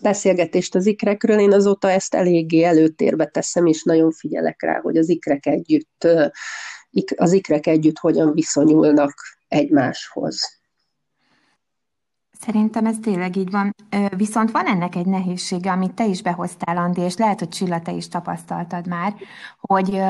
beszélgetést 0.02 0.74
az 0.74 0.86
ikrekről, 0.86 1.38
én 1.38 1.52
azóta 1.52 1.90
ezt 1.90 2.14
eléggé 2.14 2.62
előtérbe 2.62 3.26
teszem, 3.26 3.66
és 3.66 3.82
nagyon 3.82 4.10
figyelek 4.10 4.62
rá, 4.62 4.80
hogy 4.80 4.96
az 4.96 5.08
ikrek 5.08 5.46
együtt, 5.46 6.06
az 7.16 7.32
ikrek 7.32 7.66
együtt 7.66 7.98
hogyan 7.98 8.32
viszonyulnak 8.32 9.14
egymáshoz. 9.48 10.55
Szerintem 12.40 12.86
ez 12.86 12.96
tényleg 13.02 13.36
így 13.36 13.50
van. 13.50 13.74
Viszont 14.16 14.50
van 14.50 14.66
ennek 14.66 14.94
egy 14.94 15.06
nehézsége, 15.06 15.72
amit 15.72 15.94
te 15.94 16.06
is 16.06 16.22
behoztál, 16.22 16.76
Andi, 16.76 17.00
és 17.00 17.16
lehet, 17.16 17.38
hogy 17.38 17.48
Csilla, 17.48 17.80
te 17.80 17.92
is 17.92 18.08
tapasztaltad 18.08 18.86
már, 18.86 19.14
hogy 19.60 20.00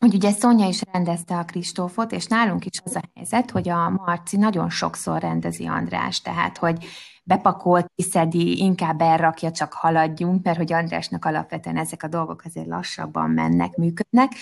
hogy 0.00 0.14
ugye 0.14 0.30
Szonya 0.30 0.68
is 0.68 0.80
rendezte 0.92 1.36
a 1.36 1.44
Kristófot, 1.44 2.12
és 2.12 2.26
nálunk 2.26 2.64
is 2.64 2.80
az 2.84 2.96
a 2.96 3.00
helyzet, 3.14 3.50
hogy 3.50 3.68
a 3.68 3.88
Marci 3.90 4.36
nagyon 4.36 4.70
sokszor 4.70 5.20
rendezi 5.20 5.66
András, 5.66 6.20
tehát 6.20 6.58
hogy 6.58 6.84
bepakolt, 7.24 7.86
kiszedi, 7.94 8.58
inkább 8.58 9.00
elrakja, 9.00 9.50
csak 9.50 9.72
haladjunk, 9.72 10.44
mert 10.44 10.56
hogy 10.56 10.72
Andrásnak 10.72 11.24
alapvetően 11.24 11.76
ezek 11.76 12.02
a 12.02 12.08
dolgok 12.08 12.42
azért 12.44 12.66
lassabban 12.66 13.30
mennek, 13.30 13.76
működnek, 13.76 14.32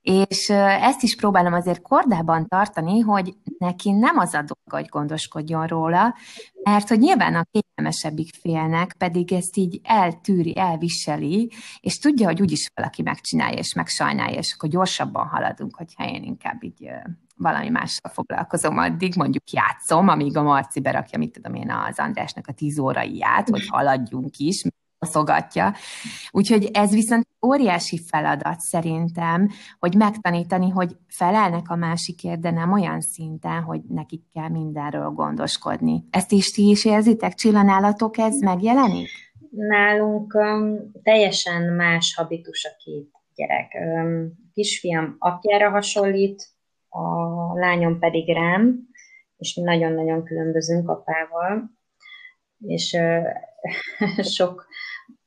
és 0.00 0.48
ezt 0.80 1.02
is 1.02 1.16
próbálom 1.16 1.52
azért 1.52 1.82
kordában 1.82 2.46
tartani, 2.46 3.00
hogy 3.00 3.34
neki 3.58 3.90
nem 3.90 4.18
az 4.18 4.34
a 4.34 4.42
dolga, 4.42 4.82
hogy 4.82 4.88
gondoskodjon 4.88 5.66
róla, 5.66 6.14
mert 6.62 6.88
hogy 6.88 6.98
nyilván 6.98 7.34
a 7.34 7.46
kényelmesebbik 7.50 8.34
félnek 8.40 8.94
pedig 8.98 9.32
ezt 9.32 9.56
így 9.56 9.80
eltűri, 9.84 10.58
elviseli, 10.58 11.52
és 11.80 11.98
tudja, 11.98 12.26
hogy 12.26 12.40
úgyis 12.40 12.70
valaki 12.74 13.02
megcsinálja, 13.02 13.58
és 13.58 13.74
megsajnálja, 13.74 14.38
és 14.38 14.52
akkor 14.54 14.68
gyorsabban 14.68 15.26
haladunk, 15.26 15.76
hogyha 15.76 16.04
én 16.04 16.22
inkább 16.22 16.64
így 16.64 16.90
valami 17.38 17.68
mással 17.68 18.10
foglalkozom 18.12 18.78
addig, 18.78 19.14
mondjuk 19.16 19.50
játszom, 19.50 20.08
amíg 20.08 20.36
a 20.36 20.42
Marci 20.42 20.80
berakja, 20.80 21.18
mit 21.18 21.32
tudom 21.32 21.54
én, 21.54 21.70
az 21.70 21.98
Andrásnak 21.98 22.46
a 22.46 22.52
tíz 22.52 22.78
óraiját, 22.78 23.48
hogy 23.48 23.66
haladjunk 23.68 24.36
is, 24.36 24.62
szogatja. 25.00 25.74
Úgyhogy 26.30 26.70
ez 26.72 26.92
viszont 26.92 27.26
óriási 27.46 28.00
feladat 28.10 28.60
szerintem, 28.60 29.48
hogy 29.78 29.94
megtanítani, 29.94 30.68
hogy 30.68 30.96
felelnek 31.08 31.70
a 31.70 31.76
másikért, 31.76 32.40
de 32.40 32.50
nem 32.50 32.72
olyan 32.72 33.00
szinten, 33.00 33.62
hogy 33.62 33.80
nekik 33.88 34.22
kell 34.32 34.48
mindenről 34.48 35.10
gondoskodni. 35.10 36.04
Ezt 36.10 36.32
is 36.32 36.46
ti 36.46 36.68
is 36.68 36.84
érzitek? 36.84 37.34
Csilla, 37.34 37.62
nálatok 37.62 38.18
ez 38.18 38.40
megjelenik? 38.40 39.08
Nálunk 39.50 40.34
um, 40.34 40.92
teljesen 41.02 41.62
más 41.62 42.14
habitus 42.16 42.64
a 42.64 42.76
két 42.84 43.10
gyerek. 43.34 43.72
Um, 43.84 44.32
kisfiam 44.54 45.16
apjára 45.18 45.70
hasonlít, 45.70 46.48
a 46.88 47.58
lányom 47.58 47.98
pedig 47.98 48.32
rám, 48.32 48.78
és 49.36 49.54
mi 49.54 49.62
nagyon-nagyon 49.62 50.24
különbözünk 50.24 50.88
apával, 50.88 51.70
és 52.58 52.96
sok 54.36 54.66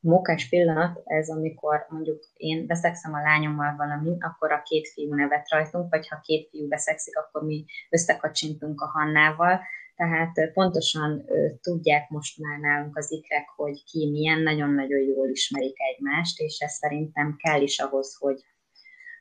mókás 0.00 0.48
pillanat 0.48 1.00
ez, 1.04 1.28
amikor 1.28 1.86
mondjuk 1.88 2.22
én 2.36 2.66
beszekszem 2.66 3.14
a 3.14 3.20
lányommal 3.20 3.76
valamit, 3.76 4.24
akkor 4.24 4.52
a 4.52 4.62
két 4.62 4.88
fiú 4.88 5.14
nevet 5.14 5.50
rajtunk, 5.50 5.90
vagy 5.90 6.08
ha 6.08 6.20
két 6.20 6.48
fiú 6.48 6.68
beszekszik, 6.68 7.16
akkor 7.16 7.42
mi 7.42 7.64
összekacsintunk 7.90 8.80
a 8.80 8.86
Hannával, 8.86 9.60
tehát 9.96 10.52
pontosan 10.52 11.24
tudják 11.60 12.08
most 12.08 12.38
már 12.38 12.58
nálunk 12.58 12.96
az 12.96 13.12
ikrek, 13.12 13.48
hogy 13.56 13.84
ki 13.84 14.10
milyen, 14.10 14.40
nagyon-nagyon 14.40 15.00
jól 15.00 15.28
ismerik 15.28 15.76
egymást, 15.94 16.40
és 16.40 16.58
ez 16.58 16.72
szerintem 16.72 17.36
kell 17.36 17.60
is 17.60 17.78
ahhoz, 17.78 18.16
hogy, 18.18 18.40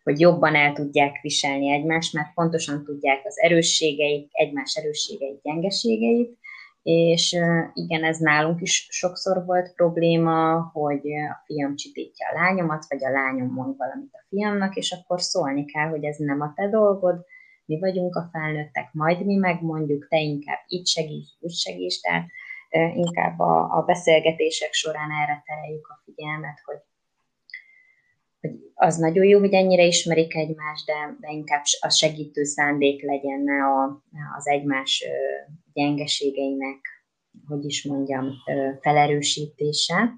hogy 0.04 0.20
jobban 0.20 0.56
el 0.56 0.74
tudják 0.74 1.22
viselni 1.22 1.70
egymást, 1.70 2.14
mert 2.14 2.34
pontosan 2.34 2.84
tudják 2.84 3.22
az 3.24 3.40
erősségeit, 3.40 4.30
egymás 4.32 4.76
erősségeit, 4.76 5.42
gyengeségeit, 5.42 6.40
és 6.84 7.38
igen, 7.74 8.04
ez 8.04 8.18
nálunk 8.18 8.62
is 8.62 8.88
sokszor 8.90 9.46
volt 9.46 9.74
probléma, 9.76 10.70
hogy 10.74 11.02
a 11.32 11.44
fiam 11.46 11.76
csitítja 11.76 12.28
a 12.30 12.42
lányomat, 12.42 12.86
vagy 12.90 13.06
a 13.06 13.12
lányom 13.12 13.54
mond 13.54 13.78
valamit 13.78 14.14
a 14.14 14.26
fiamnak, 14.30 14.76
és 14.76 14.92
akkor 14.92 15.22
szólni 15.22 15.66
kell, 15.66 15.90
hogy 15.90 16.04
ez 16.04 16.18
nem 16.18 16.42
a 16.42 16.54
te 16.56 16.70
dolgod, 16.70 17.26
mi 17.66 17.80
vagyunk 17.80 18.16
a 18.16 18.30
felnőttek, 18.32 18.94
majd 18.94 19.26
mi 19.26 19.36
megmondjuk, 19.36 20.08
te 20.08 20.20
inkább 20.20 20.60
itt 20.68 20.88
segíts, 20.88 21.30
úgy 21.40 21.54
segíts, 21.54 22.02
tehát 22.02 22.28
inkább 22.94 23.40
a, 23.40 23.78
a 23.78 23.82
beszélgetések 23.82 24.74
során 24.74 25.12
erre 25.12 25.44
tereljük 25.46 25.88
a 25.88 26.02
figyelmet, 26.04 26.62
hogy 26.66 26.80
hogy 28.42 28.72
az 28.74 28.98
nagyon 28.98 29.26
jó, 29.26 29.40
hogy 29.40 29.54
ennyire 29.54 29.84
ismerik 29.84 30.36
egymást, 30.36 30.86
de, 30.86 31.18
de 31.20 31.32
inkább 31.32 31.64
a 31.80 31.90
segítő 31.90 32.44
szándék 32.44 33.04
legyen 33.04 33.48
a, 33.48 33.84
az 34.38 34.48
egymás 34.48 35.06
gyengeségeinek, 35.74 36.80
hogy 37.48 37.66
is 37.66 37.86
mondjam, 37.86 38.30
felerősítése. 38.82 40.14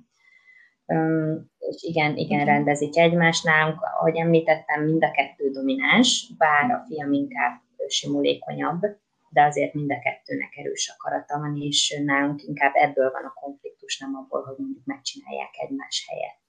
és 1.59 1.81
igen, 1.81 2.17
igen, 2.17 2.45
rendezik 2.45 2.97
egymást 2.97 3.43
nálunk. 3.43 3.81
Ahogy 3.81 4.17
említettem, 4.17 4.83
mind 4.83 5.03
a 5.03 5.11
kettő 5.11 5.49
domináns, 5.49 6.33
bár 6.37 6.71
a 6.71 6.83
fiam 6.87 7.13
inkább 7.13 7.61
simulékonyabb, 7.87 8.81
de 9.29 9.43
azért 9.43 9.73
mind 9.73 9.91
a 9.91 9.99
kettőnek 9.99 10.55
erős 10.55 10.93
akarata 10.97 11.39
van, 11.39 11.57
és 11.61 12.01
nálunk 12.05 12.41
inkább 12.41 12.73
ebből 12.75 13.11
van 13.11 13.23
a 13.23 13.33
konfliktus, 13.33 13.99
nem 13.99 14.15
abból, 14.15 14.43
hogy 14.43 14.55
mondjuk 14.57 14.85
megcsinálják 14.85 15.53
egymás 15.61 16.05
helyett. 16.09 16.42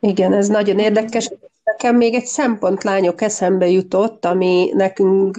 Igen, 0.00 0.32
ez 0.32 0.48
nagyon 0.48 0.78
érdekes. 0.78 1.30
Nekem 1.64 1.96
még 1.96 2.14
egy 2.14 2.24
szempont 2.24 2.82
lányok 2.82 3.20
eszembe 3.20 3.68
jutott, 3.68 4.24
ami 4.24 4.70
nekünk 4.74 5.38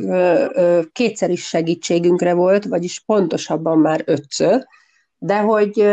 kétszer 0.91 1.29
is 1.29 1.47
segítségünkre 1.47 2.33
volt, 2.33 2.65
vagyis 2.65 2.99
pontosabban 2.99 3.79
már 3.79 4.01
ötször, 4.05 4.67
de 5.17 5.37
hogy 5.37 5.87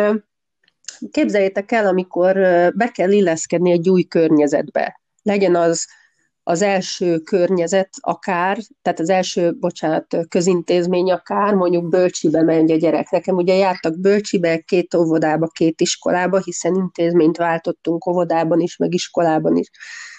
képzeljétek 1.11 1.73
el, 1.73 1.87
amikor 1.87 2.35
be 2.75 2.91
kell 2.95 3.11
illeszkedni 3.11 3.71
egy 3.71 3.89
új 3.89 4.03
környezetbe. 4.03 5.01
Legyen 5.23 5.55
az 5.55 5.89
az 6.49 6.63
első 6.63 7.19
környezet 7.19 7.89
akár, 8.01 8.59
tehát 8.83 9.01
az 9.01 9.09
első, 9.09 9.57
bocsánat, 9.59 10.17
közintézmény 10.29 11.11
akár, 11.11 11.55
mondjuk 11.55 11.89
bölcsibe 11.89 12.43
megy 12.43 12.71
a 12.71 12.77
gyerek. 12.77 13.11
Nekem 13.11 13.37
ugye 13.37 13.55
jártak 13.55 14.01
bölcsibe, 14.01 14.59
két 14.59 14.95
óvodába, 14.95 15.47
két 15.47 15.81
iskolába, 15.81 16.39
hiszen 16.39 16.75
intézményt 16.75 17.37
váltottunk 17.37 18.07
óvodában 18.07 18.61
is, 18.61 18.77
meg 18.77 18.95
iskolában 18.95 19.57
is. 19.57 19.71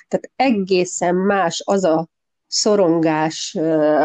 Tehát 0.07 0.31
egészen 0.35 1.15
más 1.15 1.61
az 1.65 1.83
a 1.83 2.07
szorongás, 2.47 3.57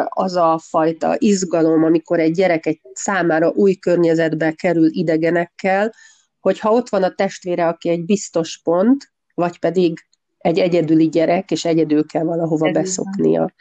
az 0.08 0.36
a 0.36 0.60
fajta 0.68 1.14
izgalom, 1.18 1.84
amikor 1.84 2.20
egy 2.20 2.32
gyerek 2.32 2.66
egy 2.66 2.80
számára 2.92 3.48
új 3.48 3.74
környezetbe 3.74 4.52
kerül 4.52 4.88
idegenekkel, 4.90 5.94
hogyha 6.40 6.72
ott 6.72 6.88
van 6.88 7.02
a 7.02 7.14
testvére, 7.14 7.68
aki 7.68 7.88
egy 7.88 8.04
biztos 8.04 8.60
pont, 8.62 9.12
vagy 9.34 9.58
pedig 9.58 9.98
egy 10.44 10.58
egyedüli 10.58 11.08
gyerek, 11.08 11.50
és 11.50 11.64
egyedül 11.64 12.06
kell 12.06 12.24
valahova 12.24 12.70
beszoknia. 12.70 13.54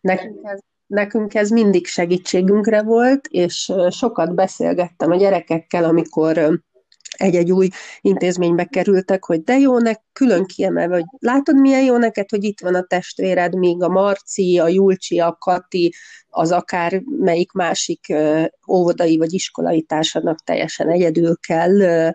Nekünk 0.00 0.38
ez, 0.42 0.60
nekünk 0.86 1.34
ez 1.34 1.50
mindig 1.50 1.86
segítségünkre 1.86 2.82
volt, 2.82 3.26
és 3.26 3.72
sokat 3.90 4.34
beszélgettem 4.34 5.10
a 5.10 5.16
gyerekekkel, 5.16 5.84
amikor 5.84 6.60
egy-egy 7.16 7.52
új 7.52 7.68
intézménybe 8.00 8.64
kerültek, 8.64 9.24
hogy 9.24 9.42
de 9.42 9.58
jó, 9.58 9.78
nek 9.78 10.02
külön 10.12 10.44
kiemelve, 10.44 10.94
hogy 10.94 11.04
látod, 11.18 11.60
milyen 11.60 11.84
jó 11.84 11.96
neked, 11.96 12.30
hogy 12.30 12.44
itt 12.44 12.60
van 12.60 12.74
a 12.74 12.82
testvéred, 12.82 13.54
míg 13.54 13.82
a 13.82 13.88
Marci, 13.88 14.58
a 14.58 14.68
Julcsi, 14.68 15.18
a 15.18 15.36
Kati, 15.40 15.94
az 16.28 16.52
akár 16.52 17.02
melyik 17.18 17.52
másik 17.52 18.14
óvodai 18.68 19.16
vagy 19.16 19.32
iskolai 19.32 19.82
társadnak 19.82 20.44
teljesen 20.44 20.88
egyedül 20.88 21.36
kell 21.46 22.10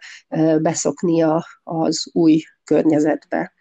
beszoknia 0.62 1.46
az 1.64 2.10
új 2.14 2.42
környezetbe. 2.64 3.54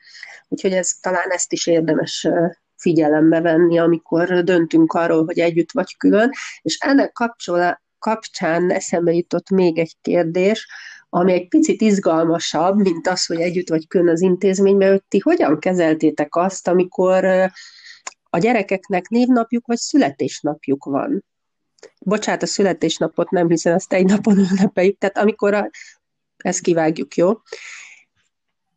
Úgyhogy 0.48 0.72
ez, 0.72 0.90
talán 1.00 1.30
ezt 1.30 1.52
is 1.52 1.66
érdemes 1.66 2.28
figyelembe 2.76 3.40
venni, 3.40 3.78
amikor 3.78 4.44
döntünk 4.44 4.92
arról, 4.92 5.24
hogy 5.24 5.38
együtt 5.38 5.72
vagy 5.72 5.96
külön. 5.96 6.30
És 6.62 6.78
ennek 6.78 7.12
kapcsolá, 7.12 7.82
kapcsán 7.98 8.70
eszembe 8.70 9.12
jutott 9.12 9.50
még 9.50 9.78
egy 9.78 9.96
kérdés, 10.00 10.68
ami 11.08 11.32
egy 11.32 11.48
picit 11.48 11.80
izgalmasabb, 11.80 12.76
mint 12.76 13.06
az, 13.06 13.26
hogy 13.26 13.40
együtt 13.40 13.68
vagy 13.68 13.86
külön 13.86 14.08
az 14.08 14.20
intézményben, 14.20 14.90
hogy 14.90 15.02
ti 15.08 15.18
hogyan 15.18 15.58
kezeltétek 15.58 16.36
azt, 16.36 16.68
amikor 16.68 17.24
a 18.30 18.38
gyerekeknek 18.38 19.08
névnapjuk 19.08 19.66
vagy 19.66 19.76
születésnapjuk 19.76 20.84
van. 20.84 21.24
Bocsát, 22.00 22.42
a 22.42 22.46
születésnapot 22.46 23.30
nem, 23.30 23.48
hiszen 23.48 23.74
azt 23.74 23.92
egy 23.92 24.04
napon 24.04 24.38
ünnepeljük, 24.50 24.98
tehát 24.98 25.18
amikor 25.18 25.54
a, 25.54 25.70
ezt 26.36 26.60
kivágjuk, 26.60 27.16
jó? 27.16 27.32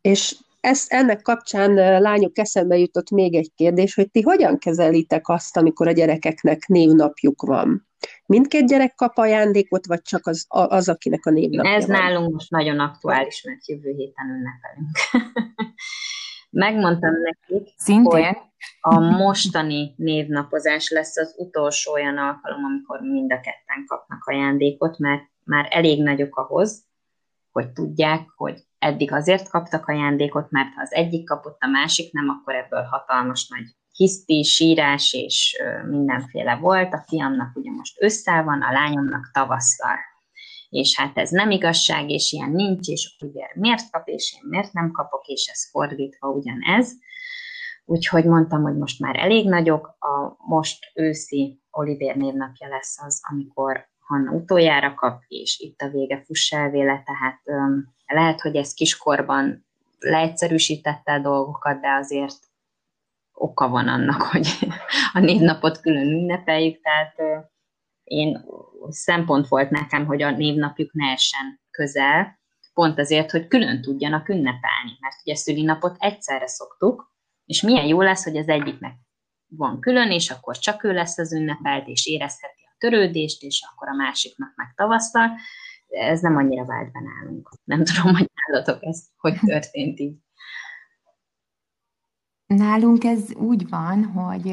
És 0.00 0.36
ezt, 0.60 0.92
ennek 0.92 1.22
kapcsán 1.22 2.00
lányok 2.00 2.38
eszembe 2.38 2.76
jutott 2.76 3.10
még 3.10 3.34
egy 3.34 3.50
kérdés, 3.54 3.94
hogy 3.94 4.10
ti 4.10 4.20
hogyan 4.20 4.58
kezelitek 4.58 5.28
azt, 5.28 5.56
amikor 5.56 5.88
a 5.88 5.92
gyerekeknek 5.92 6.66
névnapjuk 6.66 7.42
van? 7.42 7.88
Mindkét 8.26 8.66
gyerek 8.66 8.94
kap 8.94 9.16
ajándékot, 9.16 9.86
vagy 9.86 10.02
csak 10.02 10.26
az, 10.26 10.46
az 10.48 10.88
akinek 10.88 11.26
a 11.26 11.30
névnapja 11.30 11.70
Ez 11.70 11.86
van? 11.86 11.98
nálunk 11.98 12.32
most 12.32 12.50
nagyon 12.50 12.78
aktuális, 12.80 13.42
mert 13.42 13.68
jövő 13.68 13.90
héten 13.90 14.26
ünnepelünk. 14.26 14.96
Megmondtam 16.50 17.12
nekik, 17.22 17.74
Szintén? 17.76 18.24
hogy 18.24 18.36
a 18.80 19.00
mostani 19.00 19.94
névnapozás 19.96 20.90
lesz 20.90 21.16
az 21.16 21.34
utolsó 21.38 21.92
olyan 21.92 22.18
alkalom, 22.18 22.64
amikor 22.64 23.00
mind 23.00 23.32
a 23.32 23.40
ketten 23.40 23.84
kapnak 23.86 24.24
ajándékot, 24.24 24.98
mert 24.98 25.22
már 25.44 25.66
elég 25.70 26.02
nagyok 26.02 26.36
ahhoz, 26.36 26.86
hogy 27.52 27.72
tudják, 27.72 28.28
hogy 28.36 28.67
eddig 28.78 29.12
azért 29.12 29.48
kaptak 29.48 29.86
ajándékot, 29.86 30.50
mert 30.50 30.74
ha 30.74 30.80
az 30.80 30.92
egyik 30.92 31.24
kapott, 31.24 31.56
a 31.60 31.66
másik 31.66 32.12
nem, 32.12 32.28
akkor 32.28 32.54
ebből 32.54 32.82
hatalmas 32.82 33.48
nagy 33.48 33.76
hiszti, 33.92 34.42
sírás 34.42 35.12
és 35.12 35.62
mindenféle 35.88 36.56
volt. 36.56 36.94
A 36.94 37.04
fiamnak 37.06 37.56
ugye 37.56 37.70
most 37.70 38.02
össze 38.02 38.42
van, 38.42 38.62
a 38.62 38.72
lányomnak 38.72 39.30
tavasszal. 39.32 39.96
És 40.68 40.98
hát 40.98 41.18
ez 41.18 41.30
nem 41.30 41.50
igazság, 41.50 42.10
és 42.10 42.32
ilyen 42.32 42.50
nincs, 42.50 42.88
és 42.88 43.16
ugye 43.20 43.46
miért 43.54 43.90
kap, 43.90 44.08
és 44.08 44.34
én 44.36 44.48
miért 44.48 44.72
nem 44.72 44.90
kapok, 44.90 45.26
és 45.26 45.50
ez 45.52 45.70
fordítva 45.70 46.28
ugyanez. 46.28 46.92
Úgyhogy 47.84 48.24
mondtam, 48.24 48.62
hogy 48.62 48.76
most 48.76 49.00
már 49.00 49.16
elég 49.16 49.48
nagyok, 49.48 49.86
a 49.86 50.36
most 50.38 50.78
őszi 50.94 51.62
Oliver 51.70 52.16
névnapja 52.16 52.68
lesz 52.68 53.02
az, 53.02 53.20
amikor 53.30 53.88
Hanna 53.98 54.30
utoljára 54.32 54.94
kap, 54.94 55.22
és 55.28 55.58
itt 55.58 55.80
a 55.80 55.88
vége 55.88 56.22
fuss 56.24 56.52
el 56.52 56.70
véle, 56.70 57.02
tehát 57.04 57.40
lehet, 58.14 58.40
hogy 58.40 58.56
ez 58.56 58.74
kiskorban 58.74 59.66
leegyszerűsítette 59.98 61.12
a 61.12 61.18
dolgokat, 61.18 61.80
de 61.80 61.88
azért 61.88 62.38
oka 63.32 63.68
van 63.68 63.88
annak, 63.88 64.22
hogy 64.22 64.48
a 65.12 65.18
névnapot 65.18 65.80
külön 65.80 66.06
ünnepeljük, 66.06 66.80
tehát 66.82 67.14
én 68.04 68.44
szempont 68.88 69.48
volt 69.48 69.70
nekem, 69.70 70.06
hogy 70.06 70.22
a 70.22 70.30
névnapjuk 70.30 70.92
ne 70.92 71.06
essen 71.06 71.60
közel, 71.70 72.38
pont 72.74 72.98
azért, 72.98 73.30
hogy 73.30 73.48
külön 73.48 73.82
tudjanak 73.82 74.28
ünnepelni, 74.28 74.96
mert 75.00 75.14
ugye 75.24 75.34
szülinapot 75.34 75.96
egyszerre 75.98 76.46
szoktuk, 76.46 77.12
és 77.44 77.62
milyen 77.62 77.86
jó 77.86 78.00
lesz, 78.00 78.24
hogy 78.24 78.36
az 78.36 78.48
egyiknek 78.48 78.94
van 79.48 79.80
külön, 79.80 80.10
és 80.10 80.30
akkor 80.30 80.58
csak 80.58 80.84
ő 80.84 80.92
lesz 80.92 81.18
az 81.18 81.32
ünnepelt, 81.32 81.86
és 81.86 82.06
érezheti 82.06 82.62
a 82.64 82.74
törődést, 82.78 83.42
és 83.42 83.62
akkor 83.70 83.88
a 83.88 83.94
másiknak 83.94 84.52
meg 84.56 84.72
tavasztal. 84.76 85.30
Ez 85.88 86.20
nem 86.20 86.36
annyira 86.36 86.64
vált 86.64 86.92
be 86.92 87.00
nálunk. 87.00 87.50
Nem 87.64 87.84
tudom, 87.84 88.14
hogy 88.14 88.30
nálatok 88.46 88.84
ez 88.84 89.04
hogy 89.16 89.38
történt 89.44 90.00
így. 90.00 90.16
Nálunk 92.46 93.04
ez 93.04 93.34
úgy 93.34 93.68
van, 93.68 94.04
hogy 94.04 94.52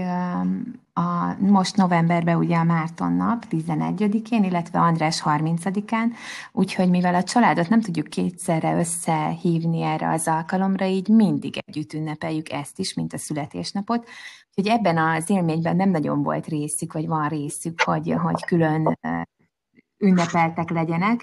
a, 0.94 1.36
most 1.40 1.76
novemberben 1.76 2.38
ugye 2.38 2.58
a 2.58 2.64
Márton 2.64 3.14
nap 3.14 3.46
11-én, 3.50 4.44
illetve 4.44 4.80
András 4.80 5.22
30-án, 5.26 6.06
úgyhogy 6.52 6.90
mivel 6.90 7.16
a 7.16 7.24
családot 7.24 7.70
nem 7.70 7.82
tudjuk 7.82 8.08
kétszerre 8.08 8.78
összehívni 8.78 9.82
erre 9.82 10.10
az 10.10 10.28
alkalomra, 10.28 10.86
így 10.86 11.08
mindig 11.08 11.64
együtt 11.66 11.94
ünnepeljük 11.94 12.52
ezt 12.52 12.80
is, 12.80 12.94
mint 12.94 13.14
a 13.14 13.18
születésnapot. 13.18 14.08
Úgyhogy 14.56 14.78
ebben 14.78 14.98
az 14.98 15.30
élményben 15.30 15.76
nem 15.76 15.90
nagyon 15.90 16.24
volt 16.24 16.48
részük, 16.48 16.94
vagy 16.94 17.08
van 17.08 17.28
részük, 17.28 17.82
hogy, 17.82 18.14
hogy 18.22 18.46
külön 18.46 18.98
ünnepeltek 20.06 20.70
legyenek. 20.70 21.22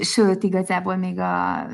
Sőt, 0.00 0.42
igazából 0.42 0.96
még 0.96 1.18
a 1.18 1.66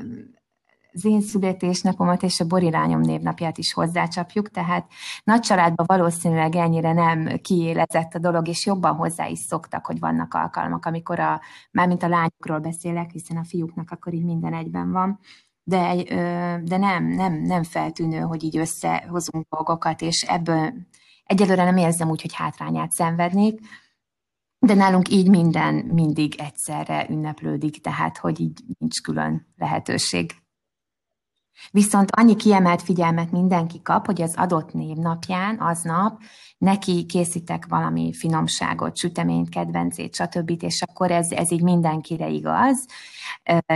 az 0.93 1.05
én 1.05 1.21
születésnapomat 1.21 2.23
és 2.23 2.41
a 2.41 2.47
borirányom 2.47 3.01
névnapját 3.01 3.59
is 3.59 3.73
hozzácsapjuk, 3.73 4.51
tehát 4.51 4.87
nagy 5.25 5.41
családban 5.41 5.87
valószínűleg 5.89 6.55
ennyire 6.55 6.93
nem 6.93 7.29
kiélezett 7.43 8.15
a 8.15 8.19
dolog, 8.19 8.49
és 8.49 8.67
jobban 8.67 8.95
hozzá 8.95 9.27
is 9.27 9.39
szoktak, 9.39 9.87
hogy 9.87 9.99
vannak 9.99 10.35
alkalmak, 10.35 10.87
amikor 10.87 11.21
a, 11.21 11.41
mármint 11.71 12.03
a 12.03 12.09
lányokról 12.09 12.59
beszélek, 12.59 13.11
hiszen 13.11 13.37
a 13.37 13.45
fiúknak 13.45 13.91
akkor 13.91 14.15
így 14.15 14.25
minden 14.25 14.55
egyben 14.55 14.93
van, 14.93 15.19
de, 15.63 16.03
de 16.63 16.77
nem, 16.77 17.05
nem, 17.05 17.33
nem 17.35 17.63
feltűnő, 17.63 18.19
hogy 18.19 18.43
így 18.45 18.57
összehozunk 18.57 19.47
dolgokat, 19.49 20.01
és 20.01 20.23
ebből 20.23 20.73
egyelőre 21.25 21.65
nem 21.65 21.77
érzem 21.77 22.11
úgy, 22.11 22.21
hogy 22.21 22.35
hátrányát 22.35 22.93
szenvednék, 22.93 23.61
de 24.59 24.75
nálunk 24.75 25.09
így 25.09 25.29
minden 25.29 25.75
mindig 25.75 26.35
egyszerre 26.39 27.07
ünneplődik, 27.11 27.81
tehát 27.81 28.19
hogy 28.19 28.41
így 28.41 28.61
nincs 28.79 29.01
külön 29.01 29.47
lehetőség. 29.57 30.33
Viszont 31.71 32.11
annyi 32.11 32.37
kiemelt 32.37 32.83
figyelmet 32.83 33.31
mindenki 33.31 33.83
kap, 33.83 34.07
hogy 34.07 34.23
az 34.23 34.35
adott 34.37 34.73
névnapján, 34.73 35.61
aznap 35.61 36.21
neki 36.59 37.07
készítek 37.07 37.67
valami 37.67 38.13
finomságot, 38.13 38.97
süteményt, 38.97 39.49
kedvencét, 39.49 40.15
stb. 40.15 40.63
És 40.63 40.83
akkor 40.83 41.11
ez, 41.11 41.31
ez 41.31 41.51
így 41.51 41.63
mindenkire 41.63 42.29
igaz. 42.29 42.87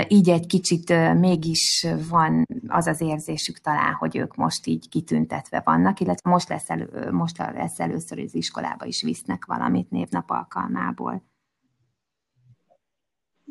Így 0.09 0.29
egy 0.31 0.47
kicsit 0.47 0.89
mégis 1.19 1.87
van 2.09 2.47
az 2.67 2.87
az 2.87 3.01
érzésük 3.01 3.59
talán, 3.59 3.93
hogy 3.93 4.17
ők 4.17 4.35
most 4.35 4.67
így 4.67 4.89
kitüntetve 4.89 5.63
vannak, 5.65 6.01
illetve 6.01 6.31
most 6.31 6.49
lesz, 6.49 6.71
elő, 6.71 7.11
most 7.11 7.39
lesz 7.39 7.81
először, 7.81 8.19
az 8.19 8.35
iskolába 8.35 8.85
is 8.85 9.03
visznek 9.03 9.45
valamit 9.45 9.91
névnap 9.91 10.31
alkalmából. 10.31 11.23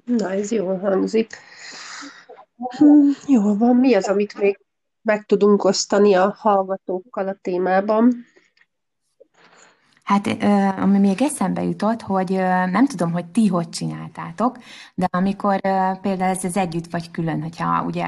Na, 0.05 0.31
ez 0.31 0.51
jól 0.51 0.79
hangzik. 0.79 1.37
Hm, 2.69 3.09
jól 3.27 3.57
van. 3.57 3.75
Mi 3.75 3.93
az, 3.93 4.07
amit 4.07 4.39
még 4.39 4.59
meg 5.01 5.25
tudunk 5.25 5.63
osztani 5.63 6.13
a 6.13 6.35
hallgatókkal 6.37 7.27
a 7.27 7.37
témában? 7.41 8.25
Hát, 10.03 10.27
ami 10.79 10.97
még 10.99 11.21
eszembe 11.21 11.63
jutott, 11.63 12.01
hogy 12.01 12.31
nem 12.71 12.85
tudom, 12.85 13.11
hogy 13.11 13.25
ti 13.25 13.47
hogy 13.47 13.69
csináltátok, 13.69 14.57
de 14.95 15.07
amikor 15.11 15.59
például 16.01 16.35
ez 16.35 16.43
az 16.43 16.57
együtt 16.57 16.91
vagy 16.91 17.11
külön, 17.11 17.41
hogyha 17.41 17.83
ugye 17.83 18.05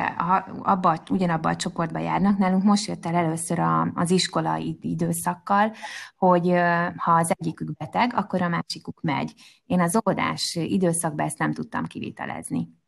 abba, 0.63 0.97
ugyanabba 1.09 1.49
a 1.49 1.55
csoportba 1.55 1.99
járnak, 1.99 2.37
nálunk 2.37 2.63
most 2.63 2.87
jött 2.87 3.05
el 3.05 3.15
először 3.15 3.59
az 3.93 4.11
iskolai 4.11 4.77
időszakkal, 4.81 5.71
hogy 6.17 6.49
ha 6.95 7.11
az 7.11 7.33
egyikük 7.37 7.77
beteg, 7.77 8.13
akkor 8.15 8.41
a 8.41 8.47
másikuk 8.47 9.01
megy. 9.01 9.33
Én 9.65 9.79
az 9.79 9.95
óvodás 9.95 10.55
időszakban 10.55 11.25
ezt 11.25 11.37
nem 11.37 11.53
tudtam 11.53 11.85
kivitelezni 11.85 12.81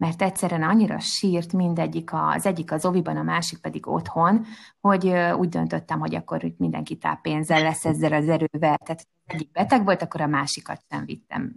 mert 0.00 0.22
egyszerűen 0.22 0.62
annyira 0.62 0.98
sírt 0.98 1.52
mindegyik, 1.52 2.10
az 2.12 2.46
egyik 2.46 2.72
az 2.72 2.84
oviban, 2.84 3.16
a 3.16 3.22
másik 3.22 3.58
pedig 3.58 3.88
otthon, 3.88 4.44
hogy 4.80 5.12
úgy 5.38 5.48
döntöttem, 5.48 5.98
hogy 5.98 6.14
akkor 6.14 6.44
itt 6.44 6.58
mindenki 6.58 6.96
táppénzzel 6.96 7.62
lesz 7.62 7.84
ezzel 7.84 8.12
az 8.12 8.28
erővel. 8.28 8.76
Tehát 8.84 9.06
egyik 9.26 9.50
beteg 9.52 9.84
volt, 9.84 10.02
akkor 10.02 10.20
a 10.20 10.26
másikat 10.26 10.82
sem 10.90 11.04
vittem 11.04 11.56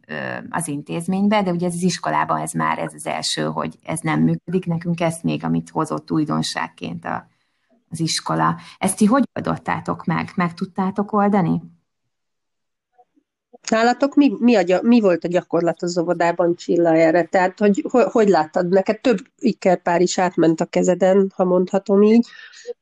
az 0.50 0.68
intézménybe, 0.68 1.44
de 1.44 1.52
ugye 1.52 1.68
az 1.68 1.82
iskolában 1.82 2.42
ez 2.42 2.52
már 2.52 2.80
ez 2.80 2.94
az 2.94 3.06
első, 3.06 3.44
hogy 3.44 3.76
ez 3.84 4.00
nem 4.00 4.22
működik. 4.22 4.66
Nekünk 4.66 5.00
ezt 5.00 5.24
még, 5.24 5.44
amit 5.44 5.70
hozott 5.70 6.12
újdonságként 6.12 7.06
a, 7.06 7.28
az 7.90 8.00
iskola. 8.00 8.58
Ezt 8.78 8.98
ti 8.98 9.06
hogy 9.06 9.24
oldottátok 9.34 10.06
meg? 10.06 10.32
Meg 10.36 10.54
tudtátok 10.54 11.12
oldani? 11.12 11.62
Nálatok 13.70 14.16
mi, 14.16 14.32
mi, 14.40 14.56
a, 14.56 14.80
mi 14.82 15.00
volt 15.00 15.24
a 15.24 15.28
gyakorlat 15.28 15.82
az 15.82 15.98
óvodában 15.98 16.56
Csilla 16.56 16.96
erre? 16.96 17.24
Tehát, 17.24 17.60
hogy, 17.60 17.86
hogy 17.90 18.04
hogy 18.12 18.28
láttad? 18.28 18.70
Neked 18.70 19.02
több 19.02 19.18
ikerpár 19.38 20.02
is 20.02 20.20
átment 20.20 20.62
a 20.62 20.66
kezeden, 20.66 21.32
ha 21.36 21.44
mondhatom 21.44 22.02
így. 22.02 22.28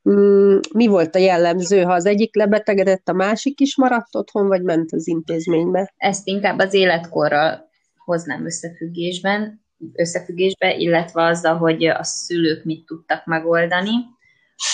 Mm, 0.09 0.57
mi 0.73 0.87
volt 0.87 1.15
a 1.15 1.19
jellemző, 1.19 1.81
ha 1.81 1.93
az 1.93 2.05
egyik 2.05 2.35
lebetegedett, 2.35 3.07
a 3.07 3.13
másik 3.13 3.59
is 3.59 3.77
maradt 3.77 4.15
otthon, 4.15 4.47
vagy 4.47 4.61
ment 4.61 4.91
az 4.91 5.07
intézménybe? 5.07 5.93
Ezt 5.97 6.27
inkább 6.27 6.59
az 6.59 6.73
életkorral 6.73 7.69
hoznám 8.05 8.45
összefüggésben, 8.45 9.65
összefüggésbe, 9.93 10.75
illetve 10.75 11.23
azzal, 11.23 11.57
hogy 11.57 11.85
a 11.85 12.03
szülők 12.03 12.63
mit 12.63 12.85
tudtak 12.85 13.25
megoldani 13.25 13.91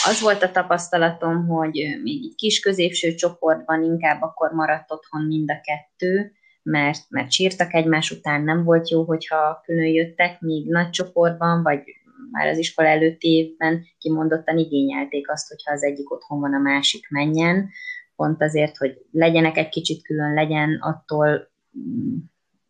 az 0.05 0.21
volt 0.21 0.43
a 0.43 0.51
tapasztalatom, 0.51 1.47
hogy 1.47 1.99
még 2.03 2.23
így 2.23 2.35
kis 2.35 2.59
középső 2.59 3.13
csoportban 3.15 3.83
inkább 3.83 4.21
akkor 4.21 4.51
maradt 4.51 4.91
otthon 4.91 5.21
mind 5.21 5.51
a 5.51 5.61
kettő, 5.61 6.31
mert, 6.63 7.01
mert 7.09 7.31
sírtak 7.31 7.73
egymás 7.73 8.11
után, 8.11 8.41
nem 8.43 8.63
volt 8.63 8.89
jó, 8.89 9.03
hogyha 9.03 9.61
külön 9.63 9.85
jöttek, 9.85 10.41
míg 10.41 10.69
nagy 10.69 10.89
csoportban, 10.89 11.63
vagy 11.63 11.83
már 12.31 12.47
az 12.47 12.57
iskola 12.57 12.87
előtti 12.87 13.27
évben 13.27 13.85
kimondottan 13.97 14.57
igényelték 14.57 15.31
azt, 15.31 15.47
hogyha 15.47 15.73
az 15.73 15.83
egyik 15.83 16.11
otthon 16.11 16.39
van, 16.39 16.53
a 16.53 16.59
másik 16.59 17.09
menjen, 17.09 17.69
pont 18.15 18.41
azért, 18.41 18.77
hogy 18.77 19.05
legyenek 19.11 19.57
egy 19.57 19.69
kicsit 19.69 20.03
külön, 20.03 20.33
legyen 20.33 20.77
attól 20.81 21.49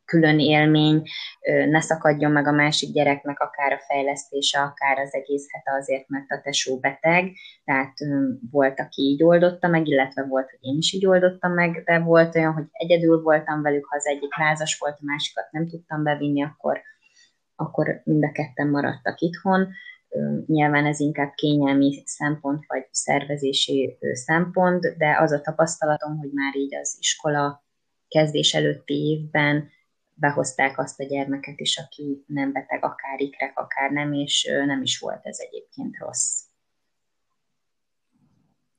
külön 0.07 0.39
élmény, 0.39 1.01
ne 1.69 1.81
szakadjon 1.81 2.31
meg 2.31 2.47
a 2.47 2.51
másik 2.51 2.93
gyereknek 2.93 3.39
akár 3.39 3.71
a 3.71 3.79
fejlesztése, 3.87 4.59
akár 4.59 4.99
az 4.99 5.13
egész 5.13 5.45
hete 5.51 5.77
azért, 5.79 6.07
mert 6.07 6.31
a 6.31 6.41
tesó 6.43 6.79
beteg, 6.79 7.31
tehát 7.65 7.93
volt, 8.51 8.79
aki 8.79 9.01
így 9.01 9.23
oldotta 9.23 9.67
meg, 9.67 9.87
illetve 9.87 10.23
volt, 10.23 10.49
hogy 10.49 10.59
én 10.61 10.77
is 10.77 10.93
így 10.93 11.05
oldottam 11.05 11.53
meg, 11.53 11.83
de 11.85 11.99
volt 11.99 12.35
olyan, 12.35 12.53
hogy 12.53 12.65
egyedül 12.71 13.21
voltam 13.21 13.61
velük, 13.61 13.85
ha 13.85 13.95
az 13.95 14.07
egyik 14.07 14.37
lázas 14.37 14.77
volt, 14.79 14.97
a 14.99 15.05
másikat 15.05 15.51
nem 15.51 15.67
tudtam 15.67 16.03
bevinni, 16.03 16.43
akkor, 16.43 16.81
akkor 17.55 18.01
mind 18.03 18.23
a 18.23 18.31
ketten 18.31 18.67
maradtak 18.67 19.19
itthon. 19.19 19.67
Nyilván 20.45 20.85
ez 20.85 20.99
inkább 20.99 21.33
kényelmi 21.35 22.03
szempont, 22.05 22.63
vagy 22.67 22.85
szervezési 22.91 23.97
szempont, 24.13 24.97
de 24.97 25.17
az 25.19 25.31
a 25.31 25.41
tapasztalatom, 25.41 26.17
hogy 26.17 26.29
már 26.33 26.55
így 26.55 26.75
az 26.75 26.95
iskola 26.99 27.65
kezdés 28.07 28.53
előtti 28.53 28.93
évben 28.93 29.69
behozták 30.19 30.80
azt 30.80 30.99
a 30.99 31.03
gyermeket 31.03 31.60
is, 31.60 31.77
aki 31.77 32.23
nem 32.27 32.51
beteg, 32.51 32.84
akár 32.84 33.19
ikrek, 33.19 33.60
akár 33.60 33.91
nem, 33.91 34.13
és 34.13 34.49
nem 34.65 34.82
is 34.82 34.99
volt 34.99 35.25
ez 35.25 35.38
egyébként 35.39 35.97
rossz. 35.97 36.41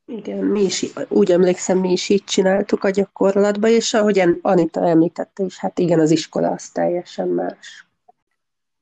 Igen, 0.05 0.45
mi 0.45 0.63
is, 0.63 0.87
úgy 1.09 1.31
emlékszem, 1.31 1.79
mi 1.79 1.93
is 1.93 2.09
így 2.09 2.25
csináltuk 2.25 2.85
a 2.85 2.91
gyakorlatban, 2.91 3.71
és 3.71 3.95
ahogy 3.95 4.23
Anita 4.43 4.89
említette 4.89 5.43
is, 5.45 5.59
hát 5.59 5.79
igen, 5.79 6.01
az 6.01 6.11
iskola 6.11 6.51
az 6.51 6.69
teljesen 6.69 7.29
más. 7.29 7.88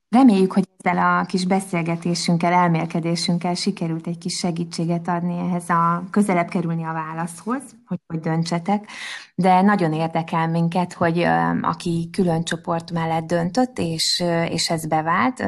Reméljük, 0.09 0.53
hogy 0.53 0.67
ezzel 0.77 1.19
a 1.19 1.25
kis 1.25 1.45
beszélgetésünkkel, 1.45 2.53
elmélkedésünkkel 2.53 3.53
sikerült 3.53 4.07
egy 4.07 4.17
kis 4.17 4.37
segítséget 4.37 5.07
adni 5.07 5.37
ehhez 5.37 5.69
a 5.69 6.03
közelebb 6.11 6.49
kerülni 6.49 6.83
a 6.83 6.93
válaszhoz, 6.93 7.63
hogy 7.85 7.99
hogy 8.07 8.19
döntsetek. 8.19 8.89
De 9.35 9.61
nagyon 9.61 9.93
érdekel 9.93 10.47
minket, 10.47 10.93
hogy 10.93 11.19
aki 11.61 12.09
külön 12.11 12.43
csoport 12.43 12.91
mellett 12.91 13.25
döntött, 13.25 13.77
és, 13.79 14.23
és 14.49 14.69
ez 14.69 14.87
bevált, 14.87 15.43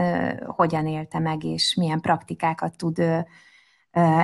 hogyan 0.45 0.88
élte 0.88 1.19
meg, 1.19 1.43
és 1.43 1.76
milyen 1.76 2.02
praktikákat 2.02 2.78
tud 2.78 3.04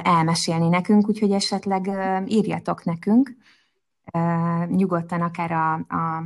elmesélni 0.03 0.67
nekünk, 0.67 1.07
úgyhogy 1.07 1.31
esetleg 1.31 1.89
írjatok 2.25 2.83
nekünk, 2.83 3.35
nyugodtan 4.67 5.21
akár 5.21 5.51
a, 5.51 5.73
a 5.73 6.23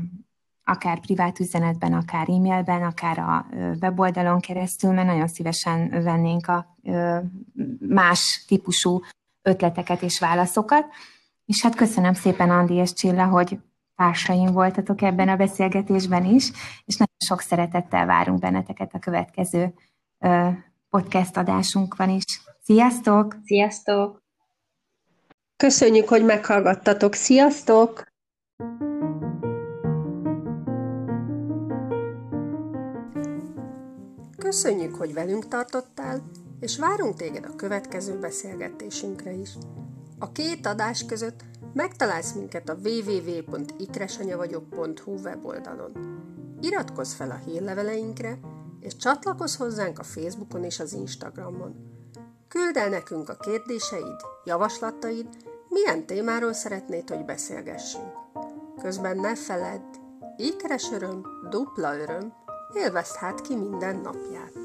akár 0.69 0.99
privát 0.99 1.39
üzenetben, 1.39 1.93
akár 1.93 2.29
e-mailben, 2.29 2.83
akár 2.83 3.19
a 3.19 3.45
weboldalon 3.81 4.39
keresztül, 4.39 4.91
mert 4.91 5.07
nagyon 5.07 5.27
szívesen 5.27 5.89
vennénk 6.03 6.47
a 6.47 6.75
más 7.79 8.45
típusú 8.47 9.01
ötleteket 9.41 10.01
és 10.01 10.19
válaszokat. 10.19 10.85
És 11.45 11.61
hát 11.61 11.75
köszönöm 11.75 12.13
szépen, 12.13 12.49
Andi 12.49 12.73
és 12.73 12.93
Csilla, 12.93 13.25
hogy 13.25 13.59
társaim 13.95 14.51
voltatok 14.51 15.01
ebben 15.01 15.29
a 15.29 15.35
beszélgetésben 15.35 16.25
is, 16.25 16.51
és 16.85 16.95
nagyon 16.95 17.15
sok 17.25 17.41
szeretettel 17.41 18.05
várunk 18.05 18.39
benneteket 18.39 18.93
a 18.93 18.99
következő 18.99 19.73
podcast 20.89 21.37
adásunkban 21.37 22.09
is. 22.09 22.23
Sziasztok! 22.63 23.35
Sziasztok! 23.45 24.23
Köszönjük, 25.57 26.07
hogy 26.07 26.25
meghallgattatok. 26.25 27.13
Sziasztok! 27.13 28.08
Köszönjük, 34.49 34.95
hogy 34.95 35.13
velünk 35.13 35.47
tartottál, 35.47 36.21
és 36.59 36.77
várunk 36.77 37.15
téged 37.15 37.45
a 37.45 37.55
következő 37.55 38.19
beszélgetésünkre 38.19 39.31
is. 39.31 39.49
A 40.19 40.31
két 40.31 40.65
adás 40.65 41.05
között 41.05 41.39
megtalálsz 41.73 42.33
minket 42.33 42.69
a 42.69 42.77
www.ikresanyavagyok.hu 42.83 45.11
weboldalon. 45.23 45.91
Iratkozz 46.61 47.13
fel 47.13 47.31
a 47.31 47.41
hírleveleinkre, 47.45 48.39
és 48.79 48.95
csatlakozz 48.95 49.55
hozzánk 49.55 49.99
a 49.99 50.03
Facebookon 50.03 50.63
és 50.63 50.79
az 50.79 50.93
Instagramon. 50.93 51.75
Küld 52.47 52.75
el 52.75 52.89
nekünk 52.89 53.29
a 53.29 53.37
kérdéseid, 53.37 54.21
javaslataid, 54.45 55.27
milyen 55.67 56.05
témáról 56.05 56.53
szeretnéd, 56.53 57.09
hogy 57.09 57.25
beszélgessünk. 57.25 58.13
Közben 58.81 59.17
ne 59.17 59.35
feledd, 59.35 59.95
ékeres 60.37 60.91
öröm, 60.91 61.21
dupla 61.49 61.99
öröm, 61.99 62.33
élvezd 62.73 63.15
ki 63.41 63.55
minden 63.55 63.95
napját. 63.95 64.58